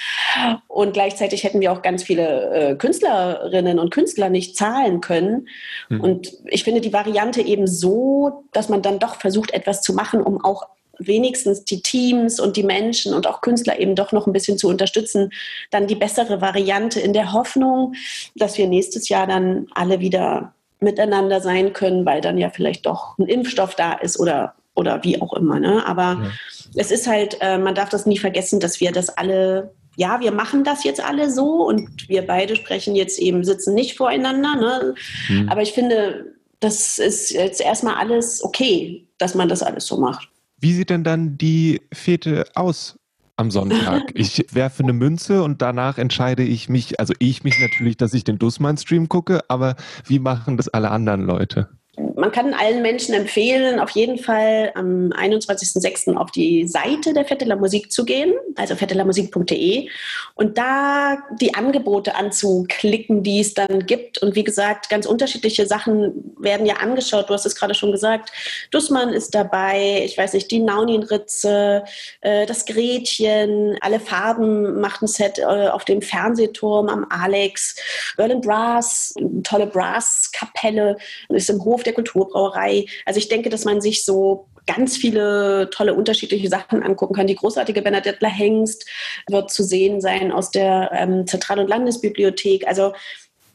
Und 0.67 0.95
gleichzeitig 0.95 1.45
hätten 1.45 1.61
wir 1.61 1.71
auch 1.71 1.83
ganz 1.83 2.03
viele 2.03 2.51
äh, 2.51 2.75
Künstlerinnen 2.77 3.79
und 3.79 3.91
Künstler 3.91 4.31
nicht 4.31 4.57
zahlen 4.57 5.01
können. 5.01 5.49
Mhm. 5.89 6.01
Und 6.01 6.33
ich 6.47 6.65
finde 6.65 6.81
die 6.81 6.93
Variante 6.93 7.41
eben 7.41 7.69
so, 7.69 8.45
dass 8.53 8.69
man 8.69 8.83
dann 8.83 8.99
doch 8.99 9.17
versucht, 9.17 9.53
etwas 9.53 9.83
zu 9.83 9.95
machen, 9.95 10.23
um 10.23 10.45
auch 10.45 10.67
wenigstens 10.99 11.65
die 11.65 11.83
Teams 11.83 12.41
und 12.41 12.57
die 12.57 12.63
Menschen 12.63 13.15
und 13.15 13.27
auch 13.27 13.41
Künstler 13.41 13.79
eben 13.79 13.95
doch 13.95 14.13
noch 14.13 14.27
ein 14.27 14.33
bisschen 14.33 14.59
zu 14.59 14.69
unterstützen, 14.69 15.31
dann 15.71 15.87
die 15.87 15.95
bessere 15.95 16.41
Variante 16.41 17.01
in 17.01 17.13
der 17.13 17.33
Hoffnung, 17.33 17.95
dass 18.35 18.59
wir 18.59 18.67
nächstes 18.67 19.09
Jahr 19.09 19.27
dann 19.27 19.67
alle 19.75 20.01
wieder 20.01 20.55
miteinander 20.81 21.41
sein 21.41 21.73
können, 21.73 22.05
weil 22.05 22.21
dann 22.21 22.39
ja 22.39 22.51
vielleicht 22.51 22.87
doch 22.87 23.19
ein 23.19 23.27
Impfstoff 23.27 23.75
da 23.75 23.95
ist 23.95 24.21
oder, 24.21 24.55
oder 24.75 25.03
wie 25.03 25.21
auch 25.21 25.33
immer. 25.33 25.59
Ne? 25.59 25.87
Aber 25.87 26.21
ja. 26.23 26.31
es 26.77 26.91
ist 26.91 27.07
halt, 27.07 27.39
äh, 27.41 27.59
man 27.59 27.75
darf 27.75 27.89
das 27.89 28.07
nie 28.07 28.19
vergessen, 28.19 28.61
dass 28.61 28.81
wir 28.81 28.93
das 28.93 29.09
alle 29.09 29.73
ja, 29.97 30.21
wir 30.21 30.33
machen 30.33 30.65
das 30.65 30.83
jetzt 30.83 31.01
alle 31.01 31.31
so 31.31 31.67
und 31.69 32.09
wir 32.09 32.27
beide 32.27 32.57
sprechen 32.57 32.97
jetzt 32.97 33.19
eben, 33.21 33.45
sitzen 33.45 33.75
nicht 33.75 33.97
voreinander. 33.97 34.57
Ne? 34.57 34.95
Mhm. 35.29 35.49
Aber 35.49 35.63
ich 35.63 35.73
finde, 35.73 36.35
das 36.61 36.99
ist 36.99 37.31
jetzt 37.31 37.61
erstmal 37.61 37.95
alles 37.95 38.43
okay, 38.43 39.07
dass 39.19 39.35
man 39.35 39.49
das 39.49 39.63
alles 39.63 39.87
so 39.87 39.99
macht. 39.99 40.29
Wie 40.65 40.73
sieht 40.73 40.89
denn 40.89 41.05
dann 41.05 41.37
die 41.37 41.83
Fete 41.93 42.47
aus 42.55 42.99
am 43.37 43.51
Sonntag? 43.51 44.01
Ich 44.15 44.47
werfe 44.53 44.83
eine 44.83 44.95
Münze 44.95 45.43
und 45.43 45.61
danach 45.61 45.99
entscheide 45.99 46.43
ich 46.43 46.71
mich, 46.71 46.99
also 46.99 47.13
ich 47.19 47.45
mich 47.45 47.61
natürlich, 47.61 47.99
dass 47.99 48.15
ich 48.15 48.25
den 48.25 48.39
Dussmann-Stream 48.39 49.11
gucke, 49.11 49.43
aber 49.49 49.77
wie 50.07 50.19
machen 50.19 50.57
das 50.57 50.69
alle 50.69 50.91
anderen 50.91 51.21
Leute? 51.21 51.69
Man 52.17 52.31
kann 52.31 52.55
allen 52.55 52.81
Menschen 52.83 53.15
empfehlen, 53.15 53.81
auf 53.81 53.91
jeden 53.91 54.19
Fall 54.19 54.71
am 54.75 55.11
21.06. 55.11 56.17
auf 56.17 56.31
die 56.31 56.67
Seite 56.69 57.13
der 57.13 57.25
Fetteler 57.25 57.57
Musik 57.57 57.91
zu 57.91 58.05
gehen, 58.05 58.33
also 58.55 58.77
fettelermusik.de 58.77 59.89
und 60.35 60.57
da 60.57 61.19
die 61.41 61.55
Angebote 61.55 62.15
anzuklicken, 62.15 63.23
die 63.23 63.41
es 63.41 63.55
dann 63.55 63.87
gibt. 63.87 64.19
Und 64.19 64.37
wie 64.37 64.45
gesagt, 64.45 64.89
ganz 64.89 65.07
unterschiedliche 65.07 65.67
Sachen 65.67 66.35
werden 66.39 66.67
ja 66.67 66.77
angeschaut. 66.77 67.29
Du 67.29 67.35
hast 67.35 67.47
es 67.47 67.57
gerade 67.57 67.75
schon 67.75 67.91
gesagt. 67.91 68.31
Dussmann 68.71 69.09
ist 69.09 69.35
dabei, 69.35 70.03
ich 70.05 70.17
weiß 70.17 70.35
nicht, 70.35 70.51
die 70.51 70.61
Nauninritze, 70.61 71.85
äh, 72.21 72.47
das 72.47 72.65
Gretchen, 72.65 73.77
alle 73.81 73.99
Farben 73.99 74.81
macht 74.81 75.03
ein 75.03 75.09
Set 75.09 75.39
äh, 75.39 75.43
auf 75.43 75.85
dem 75.85 76.01
Fernsehturm 76.01 76.89
am 76.89 77.07
Alex, 77.11 77.77
Berlin 78.17 78.41
Brass, 78.41 79.15
tolle 79.43 79.67
Brass-Kapelle, 79.67 80.97
ist 81.29 81.51
im 81.51 81.65
Hof 81.65 81.83
der 81.83 81.93
Kulturbrauerei. 82.05 82.87
Also 83.05 83.19
ich 83.19 83.29
denke, 83.29 83.49
dass 83.49 83.65
man 83.65 83.81
sich 83.81 84.05
so 84.05 84.49
ganz 84.67 84.97
viele 84.97 85.69
tolle 85.71 85.95
unterschiedliche 85.95 86.49
Sachen 86.49 86.83
angucken 86.83 87.15
kann. 87.15 87.27
Die 87.27 87.35
großartige 87.35 87.83
Bernadette 87.83 88.27
Hengst 88.27 88.89
wird 89.29 89.51
zu 89.51 89.63
sehen 89.63 90.01
sein 90.01 90.33
aus 90.33 90.51
der 90.51 90.91
ähm, 90.93 91.27
Zentral- 91.27 91.59
und 91.59 91.69
Landesbibliothek. 91.69 92.67
Also 92.67 92.95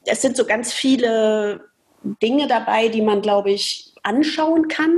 es 0.06 0.22
sind 0.22 0.38
so 0.38 0.46
ganz 0.46 0.72
viele 0.72 1.62
Dinge 2.22 2.48
dabei, 2.48 2.90
die 2.90 3.02
man, 3.02 3.22
glaube 3.22 3.52
ich, 3.52 3.94
anschauen 4.04 4.68
kann. 4.68 4.96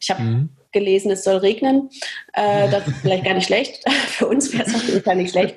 Ich 0.00 0.10
habe 0.10 0.22
mhm 0.22 0.48
gelesen, 0.76 1.10
es 1.10 1.24
soll 1.24 1.38
regnen. 1.38 1.88
Äh, 2.34 2.68
das 2.70 2.86
ist 2.86 2.98
vielleicht 3.00 3.24
gar 3.24 3.32
nicht 3.32 3.46
schlecht. 3.46 3.82
Für 4.08 4.26
uns 4.26 4.52
wäre 4.52 4.64
es 4.64 4.74
auf 4.74 4.86
jeden 4.86 5.02
Fall 5.02 5.16
nicht 5.16 5.30
schlecht. 5.30 5.56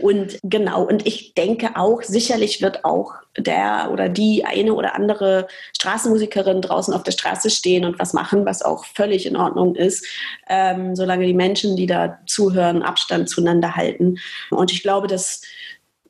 Und 0.00 0.38
genau, 0.42 0.82
und 0.82 1.06
ich 1.06 1.34
denke 1.34 1.76
auch, 1.76 2.02
sicherlich 2.02 2.60
wird 2.60 2.84
auch 2.84 3.12
der 3.36 3.90
oder 3.92 4.08
die 4.08 4.44
eine 4.44 4.74
oder 4.74 4.96
andere 4.96 5.46
Straßenmusikerin 5.78 6.60
draußen 6.60 6.92
auf 6.92 7.04
der 7.04 7.12
Straße 7.12 7.50
stehen 7.50 7.84
und 7.84 8.00
was 8.00 8.12
machen, 8.12 8.44
was 8.44 8.62
auch 8.62 8.84
völlig 8.84 9.26
in 9.26 9.36
Ordnung 9.36 9.76
ist, 9.76 10.04
ähm, 10.48 10.96
solange 10.96 11.24
die 11.24 11.34
Menschen, 11.34 11.76
die 11.76 11.86
da 11.86 12.18
zuhören, 12.26 12.82
Abstand 12.82 13.28
zueinander 13.28 13.76
halten. 13.76 14.18
Und 14.50 14.72
ich 14.72 14.82
glaube, 14.82 15.06
dass 15.06 15.42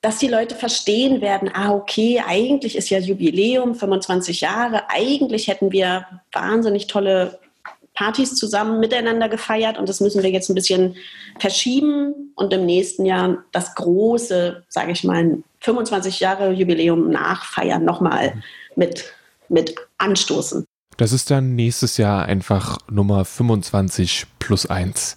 dass 0.01 0.19
die 0.19 0.29
Leute 0.29 0.55
verstehen 0.55 1.21
werden, 1.21 1.51
ah, 1.53 1.73
okay, 1.73 2.23
eigentlich 2.25 2.77
ist 2.77 2.89
ja 2.89 3.01
Jubiläum, 3.01 3.75
25 3.75 4.43
Jahre, 4.43 4.89
eigentlich 4.91 5.49
hätten 5.49 5.73
wir 5.73 6.07
wahnsinnig 6.33 6.87
tolle 6.87 7.41
Partys 7.99 8.37
zusammen 8.37 8.79
miteinander 8.79 9.29
gefeiert 9.29 9.77
und 9.77 9.89
das 9.89 10.01
müssen 10.01 10.23
wir 10.23 10.31
jetzt 10.31 10.49
ein 10.49 10.55
bisschen 10.55 10.95
verschieben 11.41 12.33
und 12.37 12.53
im 12.53 12.65
nächsten 12.65 13.05
Jahr 13.05 13.39
das 13.51 13.75
große, 13.75 14.63
sage 14.69 14.93
ich 14.93 15.03
mal, 15.03 15.39
25 15.63 16.21
Jahre 16.21 16.53
Jubiläum 16.53 17.11
nachfeiern, 17.11 17.85
nochmal 17.85 18.41
mit, 18.77 19.13
mit 19.49 19.75
anstoßen. 19.99 20.65
Das 20.97 21.11
ist 21.11 21.33
dann 21.33 21.57
nächstes 21.57 21.97
Jahr 21.97 22.25
einfach 22.27 22.79
Nummer 22.89 23.25
25 23.25 24.27
plus 24.39 24.67
1. 24.67 25.17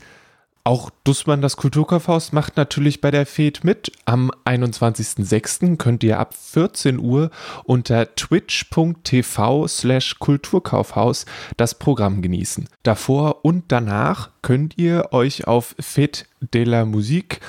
Auch 0.63 0.91
Dussmann, 1.03 1.41
das 1.41 1.57
Kulturkaufhaus, 1.57 2.33
macht 2.33 2.55
natürlich 2.55 3.01
bei 3.01 3.09
der 3.09 3.25
FED 3.25 3.63
mit. 3.63 3.91
Am 4.05 4.31
21.06. 4.45 5.77
könnt 5.77 6.03
ihr 6.03 6.19
ab 6.19 6.35
14 6.35 6.99
Uhr 6.99 7.31
unter 7.63 8.13
twitch.tv 8.15 9.67
slash 9.67 10.19
Kulturkaufhaus 10.19 11.25
das 11.57 11.79
Programm 11.79 12.21
genießen. 12.21 12.69
Davor 12.83 13.43
und 13.43 13.71
danach 13.71 14.29
könnt 14.43 14.77
ihr 14.77 15.09
euch 15.13 15.47
auf 15.47 15.75
FED 15.79 16.27
de 16.53 16.63
la 16.63 16.85
Musique 16.85 17.39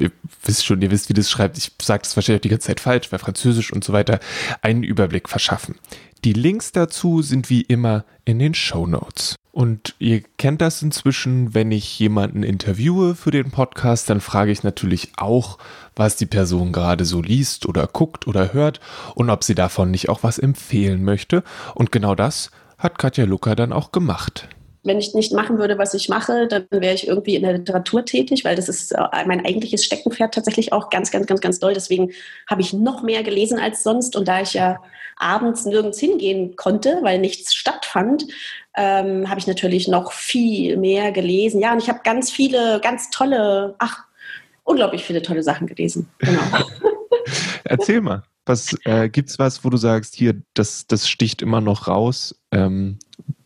ihr 0.00 0.12
wisst 0.44 0.64
schon, 0.64 0.80
ihr 0.80 0.90
wisst, 0.90 1.08
wie 1.08 1.14
das 1.14 1.30
schreibt. 1.30 1.58
Ich 1.58 1.72
sage 1.82 2.02
das 2.02 2.16
wahrscheinlich 2.16 2.42
die 2.42 2.48
ganze 2.48 2.68
Zeit 2.68 2.80
falsch, 2.80 3.10
weil 3.10 3.18
Französisch 3.18 3.72
und 3.72 3.84
so 3.84 3.92
weiter, 3.92 4.20
einen 4.62 4.82
Überblick 4.82 5.28
verschaffen. 5.28 5.76
Die 6.24 6.32
Links 6.32 6.72
dazu 6.72 7.22
sind 7.22 7.50
wie 7.50 7.62
immer 7.62 8.04
in 8.24 8.38
den 8.38 8.54
Show 8.54 8.86
Notes. 8.86 9.36
Und 9.58 9.96
ihr 9.98 10.22
kennt 10.36 10.60
das 10.60 10.82
inzwischen, 10.82 11.52
wenn 11.52 11.72
ich 11.72 11.98
jemanden 11.98 12.44
interviewe 12.44 13.16
für 13.16 13.32
den 13.32 13.50
Podcast, 13.50 14.08
dann 14.08 14.20
frage 14.20 14.52
ich 14.52 14.62
natürlich 14.62 15.10
auch, 15.16 15.58
was 15.96 16.14
die 16.14 16.26
Person 16.26 16.70
gerade 16.70 17.04
so 17.04 17.20
liest 17.20 17.66
oder 17.66 17.88
guckt 17.88 18.28
oder 18.28 18.52
hört 18.52 18.78
und 19.16 19.30
ob 19.30 19.42
sie 19.42 19.56
davon 19.56 19.90
nicht 19.90 20.10
auch 20.10 20.22
was 20.22 20.38
empfehlen 20.38 21.02
möchte. 21.02 21.42
Und 21.74 21.90
genau 21.90 22.14
das 22.14 22.52
hat 22.78 23.00
Katja 23.00 23.24
Luca 23.24 23.56
dann 23.56 23.72
auch 23.72 23.90
gemacht 23.90 24.48
wenn 24.88 24.98
ich 24.98 25.14
nicht 25.14 25.32
machen 25.32 25.58
würde, 25.58 25.78
was 25.78 25.94
ich 25.94 26.08
mache, 26.08 26.48
dann 26.48 26.66
wäre 26.70 26.94
ich 26.94 27.06
irgendwie 27.06 27.36
in 27.36 27.42
der 27.42 27.52
Literatur 27.52 28.04
tätig, 28.04 28.44
weil 28.44 28.56
das 28.56 28.68
ist 28.68 28.92
äh, 28.92 28.98
mein 29.26 29.44
eigentliches 29.44 29.84
Steckenpferd 29.84 30.34
tatsächlich 30.34 30.72
auch 30.72 30.90
ganz, 30.90 31.10
ganz, 31.10 31.26
ganz, 31.26 31.40
ganz 31.40 31.60
doll. 31.60 31.74
Deswegen 31.74 32.10
habe 32.48 32.62
ich 32.62 32.72
noch 32.72 33.02
mehr 33.02 33.22
gelesen 33.22 33.60
als 33.60 33.82
sonst. 33.82 34.16
Und 34.16 34.26
da 34.26 34.40
ich 34.40 34.54
ja 34.54 34.82
abends 35.16 35.64
nirgends 35.64 36.00
hingehen 36.00 36.56
konnte, 36.56 36.98
weil 37.02 37.18
nichts 37.18 37.54
stattfand, 37.54 38.26
ähm, 38.76 39.28
habe 39.28 39.38
ich 39.38 39.46
natürlich 39.46 39.88
noch 39.88 40.12
viel 40.12 40.76
mehr 40.76 41.12
gelesen. 41.12 41.60
Ja, 41.60 41.72
und 41.72 41.82
ich 41.82 41.88
habe 41.88 42.00
ganz 42.02 42.30
viele, 42.30 42.80
ganz 42.80 43.10
tolle, 43.10 43.74
ach, 43.78 44.04
unglaublich 44.64 45.04
viele 45.04 45.22
tolle 45.22 45.42
Sachen 45.42 45.66
gelesen. 45.66 46.08
Genau. 46.18 46.40
Erzähl 47.64 48.00
mal. 48.00 48.22
Was 48.46 48.74
äh, 48.84 49.10
gibt's 49.10 49.38
was, 49.38 49.62
wo 49.62 49.68
du 49.68 49.76
sagst, 49.76 50.14
hier, 50.14 50.40
das, 50.54 50.86
das 50.86 51.06
sticht 51.06 51.42
immer 51.42 51.60
noch 51.60 51.86
raus? 51.86 52.34
Ähm, 52.50 52.98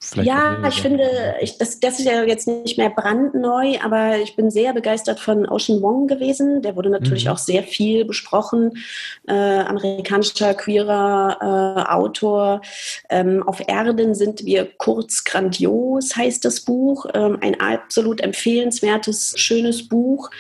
Vielleicht 0.05 0.29
ja, 0.29 0.67
ich 0.67 0.83
finde, 0.83 1.37
ich, 1.41 1.59
das, 1.59 1.79
das 1.79 2.01
ist 2.01 2.07
ja 2.07 2.25
jetzt 2.25 2.49
nicht 2.49 2.77
mehr 2.77 2.91
brandneu, 2.91 3.79
aber 3.85 4.19
ich 4.19 4.35
bin 4.35 4.51
sehr 4.51 4.73
begeistert 4.73 5.21
von 5.21 5.49
Ocean 5.49 5.81
Wong 5.81 6.09
gewesen. 6.09 6.61
Der 6.61 6.75
wurde 6.75 6.91
natürlich 6.91 7.27
mhm. 7.27 7.31
auch 7.31 7.39
sehr 7.39 7.63
viel 7.63 8.05
besprochen. 8.05 8.83
Äh, 9.29 9.33
amerikanischer 9.33 10.55
queerer 10.55 11.39
äh, 11.41 11.93
Autor. 11.93 12.63
Ähm, 13.11 13.45
auf 13.47 13.63
Erden 13.69 14.17
sind 14.17 14.45
wir 14.45 14.69
kurz 14.77 15.23
grandios, 15.23 16.17
heißt 16.17 16.45
das 16.45 16.63
Buch. 16.63 17.07
Ähm, 17.15 17.39
ein 17.41 17.61
absolut 17.61 18.21
empfehlenswertes, 18.23 19.35
schönes 19.37 19.89
Buch. 19.89 20.31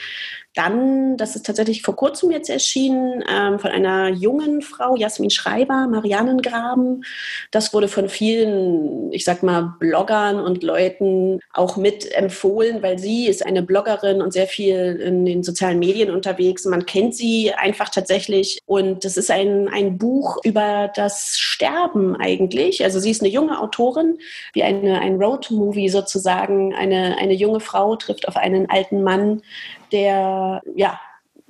Dann, 0.55 1.17
das 1.17 1.35
ist 1.35 1.47
tatsächlich 1.47 1.83
vor 1.83 1.97
kurzem 1.97 2.31
jetzt 2.31 2.51
erschienen, 2.51 3.25
ähm, 3.31 3.59
von 3.59 3.71
einer 3.71 4.09
jungen 4.09 4.61
Frau, 4.61 4.97
Jasmin 4.97 5.31
Schreiber, 5.31 5.87
Marianengraben. 5.88 7.05
Das 7.51 7.73
wurde 7.73 7.88
von 7.88 8.11
vielen, 8.11 9.11
ich 9.12 9.25
sag 9.25 9.43
mal, 9.43 9.75
Bloggern 9.79 10.38
und 10.38 10.62
Leuten 10.62 11.41
auch 11.55 11.79
mit 11.79 12.12
empfohlen, 12.12 12.83
weil 12.83 12.99
sie 12.99 13.29
ist 13.29 13.47
eine 13.47 13.62
Bloggerin 13.62 14.21
und 14.21 14.33
sehr 14.33 14.47
viel 14.47 15.01
in 15.03 15.25
den 15.25 15.43
sozialen 15.43 15.79
Medien 15.79 16.11
unterwegs. 16.11 16.67
Man 16.67 16.85
kennt 16.85 17.15
sie 17.15 17.53
einfach 17.55 17.88
tatsächlich. 17.88 18.59
Und 18.67 19.07
das 19.07 19.17
ist 19.17 19.31
ein, 19.31 19.69
ein 19.69 19.97
Buch 19.97 20.37
über 20.45 20.91
das 20.95 21.38
Sterben 21.38 22.15
eigentlich. 22.17 22.85
Also 22.85 23.01
sie 23.01 23.11
ist 23.11 23.23
eine 23.23 23.31
junge 23.31 23.59
Autorin, 23.59 24.19
wie 24.53 24.65
eine, 24.65 25.01
ein 25.01 25.17
Road-Movie 25.17 25.88
sozusagen. 25.88 26.75
Eine, 26.75 27.17
eine 27.19 27.35
junge 27.35 27.61
Frau 27.61 27.97
trifft 27.97 28.29
auf 28.29 28.37
einen 28.37 28.69
alten 28.69 29.03
Mann, 29.03 29.43
der, 29.93 30.63
ja, 30.75 31.01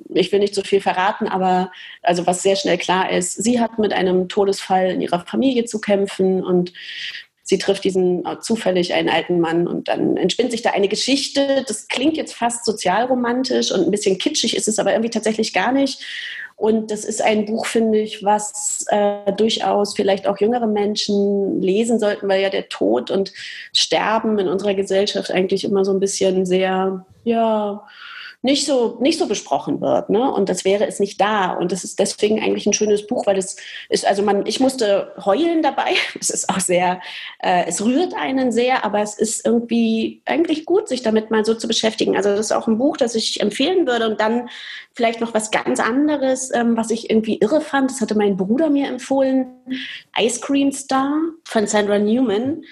ich 0.08 0.32
will 0.32 0.40
nicht 0.40 0.54
so 0.54 0.62
viel 0.62 0.80
verraten, 0.80 1.28
aber 1.28 1.70
also 2.02 2.26
was 2.26 2.42
sehr 2.42 2.56
schnell 2.56 2.78
klar 2.78 3.10
ist, 3.10 3.42
sie 3.42 3.60
hat 3.60 3.78
mit 3.78 3.92
einem 3.92 4.28
Todesfall 4.28 4.90
in 4.90 5.00
ihrer 5.00 5.20
Familie 5.20 5.64
zu 5.64 5.80
kämpfen 5.80 6.42
und 6.44 6.72
sie 7.44 7.58
trifft 7.58 7.84
diesen 7.84 8.24
äh, 8.24 8.38
zufällig 8.40 8.94
einen 8.94 9.08
alten 9.08 9.40
Mann 9.40 9.66
und 9.66 9.88
dann 9.88 10.16
entspinnt 10.16 10.52
sich 10.52 10.62
da 10.62 10.70
eine 10.70 10.88
Geschichte. 10.88 11.64
Das 11.66 11.88
klingt 11.88 12.16
jetzt 12.16 12.34
fast 12.34 12.64
sozialromantisch 12.64 13.72
und 13.72 13.84
ein 13.84 13.90
bisschen 13.90 14.18
kitschig 14.18 14.56
ist 14.56 14.68
es 14.68 14.78
aber 14.78 14.92
irgendwie 14.92 15.10
tatsächlich 15.10 15.52
gar 15.52 15.72
nicht. 15.72 16.02
Und 16.56 16.90
das 16.92 17.04
ist 17.04 17.20
ein 17.20 17.44
Buch, 17.44 17.66
finde 17.66 17.98
ich, 17.98 18.22
was 18.22 18.84
äh, 18.88 19.32
durchaus 19.32 19.94
vielleicht 19.94 20.28
auch 20.28 20.38
jüngere 20.38 20.66
Menschen 20.66 21.60
lesen 21.60 21.98
sollten, 21.98 22.28
weil 22.28 22.40
ja 22.40 22.50
der 22.50 22.68
Tod 22.68 23.10
und 23.10 23.32
Sterben 23.74 24.38
in 24.38 24.48
unserer 24.48 24.74
Gesellschaft 24.74 25.32
eigentlich 25.32 25.64
immer 25.64 25.84
so 25.84 25.92
ein 25.92 25.98
bisschen 25.98 26.46
sehr, 26.46 27.04
ja, 27.24 27.84
nicht 28.42 28.66
so, 28.66 28.98
nicht 29.00 29.20
so 29.20 29.26
besprochen 29.26 29.80
wird. 29.80 30.10
Ne? 30.10 30.30
Und 30.32 30.48
das 30.48 30.64
wäre 30.64 30.86
es 30.86 30.98
nicht 30.98 31.20
da. 31.20 31.52
Und 31.52 31.70
das 31.70 31.84
ist 31.84 32.00
deswegen 32.00 32.40
eigentlich 32.40 32.66
ein 32.66 32.72
schönes 32.72 33.06
Buch, 33.06 33.24
weil 33.24 33.38
es 33.38 33.56
ist, 33.88 34.04
also 34.04 34.22
man, 34.22 34.44
ich 34.46 34.58
musste 34.58 35.12
heulen 35.24 35.62
dabei. 35.62 35.94
Es 36.20 36.30
ist 36.30 36.48
auch 36.48 36.60
sehr, 36.60 37.00
äh, 37.40 37.64
es 37.66 37.84
rührt 37.84 38.14
einen 38.14 38.52
sehr, 38.52 38.84
aber 38.84 39.00
es 39.00 39.14
ist 39.14 39.44
irgendwie 39.44 40.22
eigentlich 40.24 40.66
gut, 40.66 40.88
sich 40.88 41.02
damit 41.02 41.30
mal 41.30 41.44
so 41.44 41.54
zu 41.54 41.66
beschäftigen. 41.66 42.16
Also 42.16 42.30
das 42.30 42.40
ist 42.40 42.52
auch 42.52 42.68
ein 42.68 42.78
Buch, 42.78 42.96
das 42.96 43.14
ich 43.14 43.40
empfehlen 43.40 43.86
würde. 43.86 44.08
Und 44.08 44.20
dann 44.20 44.48
vielleicht 44.94 45.20
noch 45.20 45.34
was 45.34 45.50
ganz 45.50 45.80
anderes, 45.80 46.52
ähm, 46.54 46.76
was 46.76 46.90
ich 46.90 47.10
irgendwie 47.10 47.38
irre 47.38 47.60
fand. 47.60 47.90
Das 47.90 48.00
hatte 48.00 48.16
mein 48.16 48.36
Bruder 48.36 48.70
mir 48.70 48.88
empfohlen. 48.88 49.46
Ice 50.18 50.40
Cream 50.40 50.72
Star 50.72 51.20
von 51.44 51.66
Sandra 51.66 51.98
Newman 51.98 52.62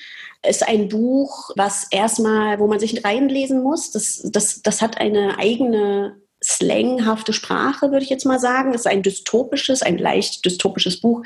ist 0.47 0.67
ein 0.67 0.89
Buch, 0.89 1.51
was 1.57 1.87
erstmal, 1.91 2.59
wo 2.59 2.67
man 2.67 2.81
sich 2.81 3.05
reinlesen 3.05 3.63
muss. 3.63 3.91
Das, 3.91 4.23
das, 4.33 4.63
das 4.63 4.81
hat 4.81 4.99
eine 4.99 5.39
eigene 5.39 6.17
slanghafte 6.43 7.35
Sprache, 7.35 7.91
würde 7.91 8.03
ich 8.03 8.09
jetzt 8.09 8.25
mal 8.25 8.39
sagen. 8.39 8.73
Es 8.73 8.83
ist 8.83 8.87
ein 8.87 9.03
dystopisches, 9.03 9.83
ein 9.83 9.99
leicht 9.99 10.45
dystopisches 10.45 11.01
Buch. 11.01 11.23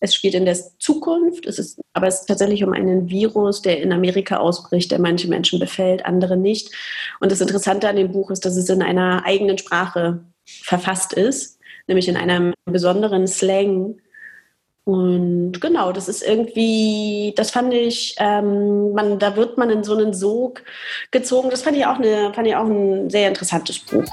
Es 0.00 0.14
spielt 0.14 0.34
in 0.34 0.44
der 0.44 0.56
Zukunft, 0.78 1.46
es 1.46 1.58
ist, 1.58 1.80
aber 1.92 2.06
es 2.06 2.20
ist 2.20 2.26
tatsächlich 2.26 2.62
um 2.62 2.72
einen 2.72 3.08
Virus, 3.08 3.62
der 3.62 3.80
in 3.80 3.92
Amerika 3.92 4.36
ausbricht, 4.36 4.92
der 4.92 5.00
manche 5.00 5.28
Menschen 5.28 5.58
befällt, 5.58 6.06
andere 6.06 6.36
nicht. 6.36 6.72
Und 7.18 7.32
das 7.32 7.40
Interessante 7.40 7.88
an 7.88 7.96
dem 7.96 8.12
Buch 8.12 8.30
ist, 8.30 8.44
dass 8.44 8.56
es 8.56 8.68
in 8.68 8.82
einer 8.82 9.24
eigenen 9.24 9.58
Sprache 9.58 10.24
verfasst 10.44 11.12
ist, 11.12 11.58
nämlich 11.88 12.06
in 12.06 12.16
einem 12.16 12.54
besonderen 12.64 13.26
Slang, 13.26 13.96
und 14.84 15.60
genau, 15.60 15.92
das 15.92 16.08
ist 16.08 16.22
irgendwie, 16.22 17.32
das 17.36 17.52
fand 17.52 17.72
ich, 17.72 18.16
ähm, 18.18 18.92
man, 18.92 19.20
da 19.20 19.36
wird 19.36 19.56
man 19.56 19.70
in 19.70 19.84
so 19.84 19.96
einen 19.96 20.12
Sog 20.12 20.62
gezogen. 21.12 21.50
Das 21.50 21.62
fand 21.62 21.76
ich 21.76 21.86
auch, 21.86 21.98
eine, 21.98 22.32
fand 22.34 22.48
ich 22.48 22.56
auch 22.56 22.66
ein 22.66 23.08
sehr 23.08 23.28
interessantes 23.28 23.78
Buch. 23.78 24.04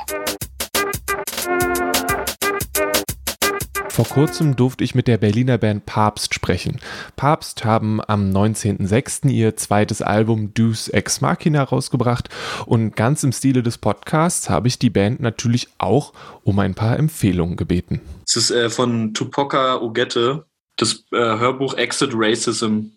Vor 3.89 4.05
kurzem 4.05 4.55
durfte 4.55 4.83
ich 4.83 4.95
mit 4.95 5.09
der 5.09 5.17
Berliner 5.17 5.57
Band 5.57 5.85
Papst 5.85 6.33
sprechen. 6.33 6.79
Papst 7.17 7.65
haben 7.65 7.99
am 8.07 8.31
19.06. 8.31 9.27
ihr 9.29 9.57
zweites 9.57 10.01
Album 10.01 10.53
Deuce 10.53 10.87
Ex 10.87 11.19
Machina 11.19 11.63
rausgebracht 11.63 12.29
und 12.65 12.95
ganz 12.95 13.23
im 13.23 13.33
Stile 13.33 13.61
des 13.61 13.77
Podcasts 13.77 14.49
habe 14.49 14.69
ich 14.69 14.79
die 14.79 14.89
Band 14.89 15.19
natürlich 15.19 15.67
auch 15.79 16.13
um 16.43 16.59
ein 16.59 16.75
paar 16.75 16.97
Empfehlungen 16.97 17.57
gebeten. 17.57 17.99
Es 18.25 18.37
ist 18.37 18.51
äh, 18.51 18.69
von 18.69 19.13
Tupoka 19.13 19.81
Ogette 19.81 20.45
das 20.81 21.03
äh, 21.11 21.17
Hörbuch 21.17 21.75
Exit 21.75 22.11
Racism. 22.13 22.91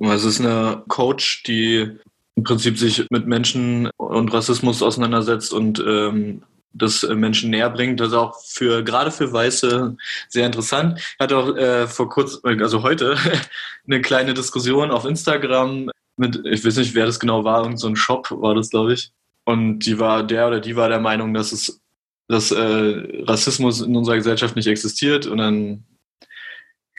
Also 0.00 0.28
es 0.28 0.38
ist 0.38 0.40
eine 0.40 0.82
Coach, 0.88 1.42
die 1.44 1.90
im 2.36 2.44
Prinzip 2.44 2.78
sich 2.78 3.06
mit 3.10 3.26
Menschen 3.26 3.90
und 3.96 4.32
Rassismus 4.32 4.82
auseinandersetzt 4.82 5.52
und 5.52 5.82
ähm, 5.86 6.42
das 6.72 7.02
Menschen 7.02 7.50
näher 7.50 7.70
bringt. 7.70 7.98
Das 7.98 8.08
ist 8.08 8.14
auch 8.14 8.38
für 8.44 8.84
gerade 8.84 9.10
für 9.10 9.32
Weiße 9.32 9.96
sehr 10.28 10.46
interessant. 10.46 11.00
Hatte 11.18 11.36
auch 11.36 11.56
äh, 11.56 11.88
vor 11.88 12.08
kurzem, 12.08 12.62
also 12.62 12.82
heute, 12.82 13.16
eine 13.86 14.00
kleine 14.00 14.34
Diskussion 14.34 14.90
auf 14.90 15.04
Instagram 15.04 15.90
mit, 16.16 16.40
ich 16.44 16.64
weiß 16.64 16.76
nicht, 16.76 16.94
wer 16.94 17.06
das 17.06 17.18
genau 17.20 17.44
war, 17.44 17.62
irgend 17.62 17.80
so 17.80 17.88
ein 17.88 17.96
Shop 17.96 18.30
war 18.30 18.54
das, 18.54 18.70
glaube 18.70 18.92
ich. 18.92 19.10
Und 19.44 19.80
die 19.80 19.98
war, 19.98 20.22
der 20.22 20.48
oder 20.48 20.60
die 20.60 20.76
war 20.76 20.88
der 20.88 21.00
Meinung, 21.00 21.32
dass 21.32 21.52
es 21.52 21.80
dass 22.28 22.50
äh, 22.50 23.22
Rassismus 23.22 23.80
in 23.80 23.96
unserer 23.96 24.16
Gesellschaft 24.16 24.54
nicht 24.54 24.66
existiert. 24.66 25.26
Und 25.26 25.38
dann 25.38 25.84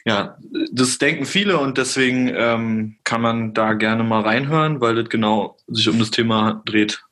ja, 0.10 0.40
das 0.72 0.98
denken 0.98 1.26
viele 1.28 1.60
und 1.60 1.78
deswegen 1.78 2.34
ähm, 2.34 2.98
kann 3.04 3.22
man 3.22 3.54
da 3.54 3.74
gerne 3.74 4.04
mal 4.04 4.22
reinhören, 4.22 4.82
weil 4.82 4.96
das 4.96 5.08
genau 5.08 5.56
sich 5.68 5.88
um 5.88 6.00
das 6.00 6.10
Thema 6.10 6.64
dreht. 6.66 7.04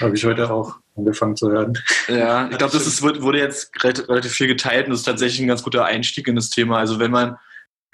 Habe 0.00 0.16
ich 0.16 0.24
heute 0.24 0.50
auch 0.50 0.78
angefangen 0.96 1.36
zu 1.36 1.50
hören. 1.50 1.76
Ja, 2.08 2.48
ich 2.50 2.56
glaube, 2.56 2.72
das 2.72 2.86
ist, 2.86 3.02
wurde 3.02 3.38
jetzt 3.38 3.70
relativ 3.84 4.32
viel 4.32 4.46
geteilt 4.46 4.86
und 4.86 4.92
das 4.92 5.00
ist 5.00 5.04
tatsächlich 5.04 5.40
ein 5.40 5.48
ganz 5.48 5.62
guter 5.62 5.84
Einstieg 5.84 6.26
in 6.26 6.36
das 6.36 6.48
Thema. 6.48 6.78
Also 6.78 6.98
wenn 6.98 7.10
man 7.10 7.36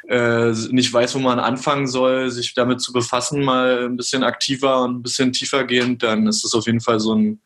äh, 0.06 0.52
nicht 0.70 0.92
weiß, 0.92 1.16
wo 1.16 1.18
man 1.18 1.40
anfangen 1.40 1.88
soll, 1.88 2.30
sich 2.30 2.54
damit 2.54 2.80
zu 2.80 2.92
befassen, 2.92 3.42
mal 3.42 3.86
ein 3.86 3.96
bisschen 3.96 4.22
aktiver 4.22 4.84
und 4.84 4.98
ein 4.98 5.02
bisschen 5.02 5.32
tiefer 5.32 5.64
gehend, 5.64 6.04
dann 6.04 6.28
ist 6.28 6.44
das 6.44 6.54
auf 6.54 6.66
jeden 6.66 6.80
Fall 6.80 7.00
so, 7.00 7.12
ein, 7.12 7.40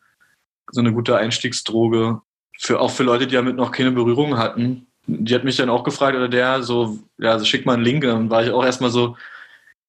so 0.71 0.81
eine 0.81 0.93
gute 0.93 1.17
Einstiegsdroge. 1.17 2.21
Für, 2.59 2.79
auch 2.79 2.91
für 2.91 3.03
Leute, 3.03 3.25
die 3.25 3.35
damit 3.35 3.55
noch 3.55 3.71
keine 3.71 3.91
Berührung 3.91 4.37
hatten 4.37 4.86
die 5.07 5.33
hat 5.33 5.43
mich 5.43 5.55
dann 5.55 5.69
auch 5.69 5.83
gefragt, 5.83 6.15
oder 6.15 6.27
der, 6.27 6.61
so, 6.63 6.99
ja, 7.17 7.39
so 7.39 7.45
schick 7.45 7.65
mal 7.65 7.73
einen 7.73 7.83
Link. 7.83 8.03
Dann 8.03 8.29
war 8.29 8.43
ich 8.43 8.51
auch 8.51 8.63
erstmal 8.63 8.89
so, 8.89 9.15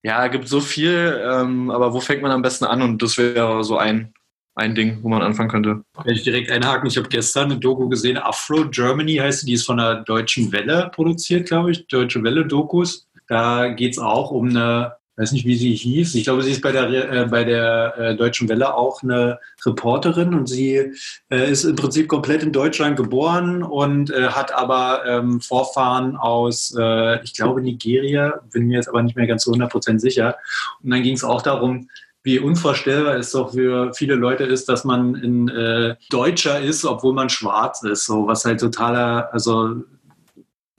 ja, 0.02 0.26
gibt 0.28 0.48
so 0.48 0.60
viel, 0.60 1.20
ähm, 1.24 1.70
aber 1.70 1.92
wo 1.92 2.00
fängt 2.00 2.22
man 2.22 2.30
am 2.30 2.42
besten 2.42 2.64
an? 2.64 2.82
Und 2.82 3.02
das 3.02 3.18
wäre 3.18 3.64
so 3.64 3.76
ein, 3.76 4.14
ein 4.54 4.74
Ding, 4.74 4.98
wo 5.02 5.08
man 5.08 5.22
anfangen 5.22 5.50
könnte. 5.50 5.82
Kann 5.94 6.08
ich 6.08 6.22
direkt 6.22 6.50
einhaken? 6.50 6.88
Ich 6.88 6.96
habe 6.96 7.08
gestern 7.08 7.50
eine 7.50 7.60
Doku 7.60 7.88
gesehen, 7.88 8.16
Afro 8.16 8.68
Germany 8.68 9.16
heißt 9.16 9.40
sie, 9.40 9.46
die 9.46 9.52
ist 9.54 9.66
von 9.66 9.78
der 9.78 9.96
Deutschen 9.96 10.52
Welle 10.52 10.90
produziert, 10.94 11.48
glaube 11.48 11.72
ich, 11.72 11.86
Deutsche 11.88 12.22
Welle 12.22 12.46
Dokus. 12.46 13.06
Da 13.26 13.68
geht 13.68 13.92
es 13.92 13.98
auch 13.98 14.30
um 14.30 14.48
eine 14.48 14.94
weiß 15.18 15.32
nicht, 15.32 15.44
wie 15.44 15.56
sie 15.56 15.74
hieß. 15.74 16.14
Ich 16.14 16.24
glaube, 16.24 16.42
sie 16.42 16.52
ist 16.52 16.62
bei 16.62 16.72
der, 16.72 17.12
äh, 17.12 17.26
bei 17.26 17.44
der 17.44 17.94
äh, 17.98 18.16
Deutschen 18.16 18.48
Welle 18.48 18.74
auch 18.74 19.02
eine 19.02 19.40
Reporterin 19.66 20.32
und 20.32 20.48
sie 20.48 20.92
äh, 21.28 21.50
ist 21.50 21.64
im 21.64 21.76
Prinzip 21.76 22.08
komplett 22.08 22.42
in 22.42 22.52
Deutschland 22.52 22.96
geboren 22.96 23.62
und 23.62 24.10
äh, 24.10 24.28
hat 24.28 24.54
aber 24.54 25.04
ähm, 25.06 25.40
Vorfahren 25.40 26.16
aus, 26.16 26.74
äh, 26.78 27.22
ich 27.24 27.34
glaube, 27.34 27.60
Nigeria, 27.60 28.40
bin 28.52 28.68
mir 28.68 28.76
jetzt 28.76 28.88
aber 28.88 29.02
nicht 29.02 29.16
mehr 29.16 29.26
ganz 29.26 29.42
zu 29.42 29.52
100% 29.52 29.98
sicher. 29.98 30.36
Und 30.82 30.90
dann 30.90 31.02
ging 31.02 31.14
es 31.14 31.24
auch 31.24 31.42
darum, 31.42 31.88
wie 32.22 32.38
unvorstellbar 32.38 33.16
es 33.16 33.32
doch 33.32 33.52
für 33.52 33.92
viele 33.94 34.14
Leute 34.14 34.44
ist, 34.44 34.68
dass 34.68 34.84
man 34.84 35.14
ein 35.14 35.48
äh, 35.48 35.96
Deutscher 36.10 36.60
ist, 36.60 36.84
obwohl 36.84 37.14
man 37.14 37.28
schwarz 37.28 37.82
ist. 37.82 38.06
So 38.06 38.26
was 38.26 38.44
halt 38.44 38.60
totaler, 38.60 39.32
also 39.32 39.82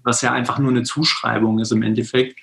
was 0.03 0.21
ja 0.21 0.31
einfach 0.31 0.59
nur 0.59 0.71
eine 0.71 0.83
Zuschreibung 0.83 1.59
ist 1.59 1.71
im 1.71 1.83
Endeffekt. 1.83 2.39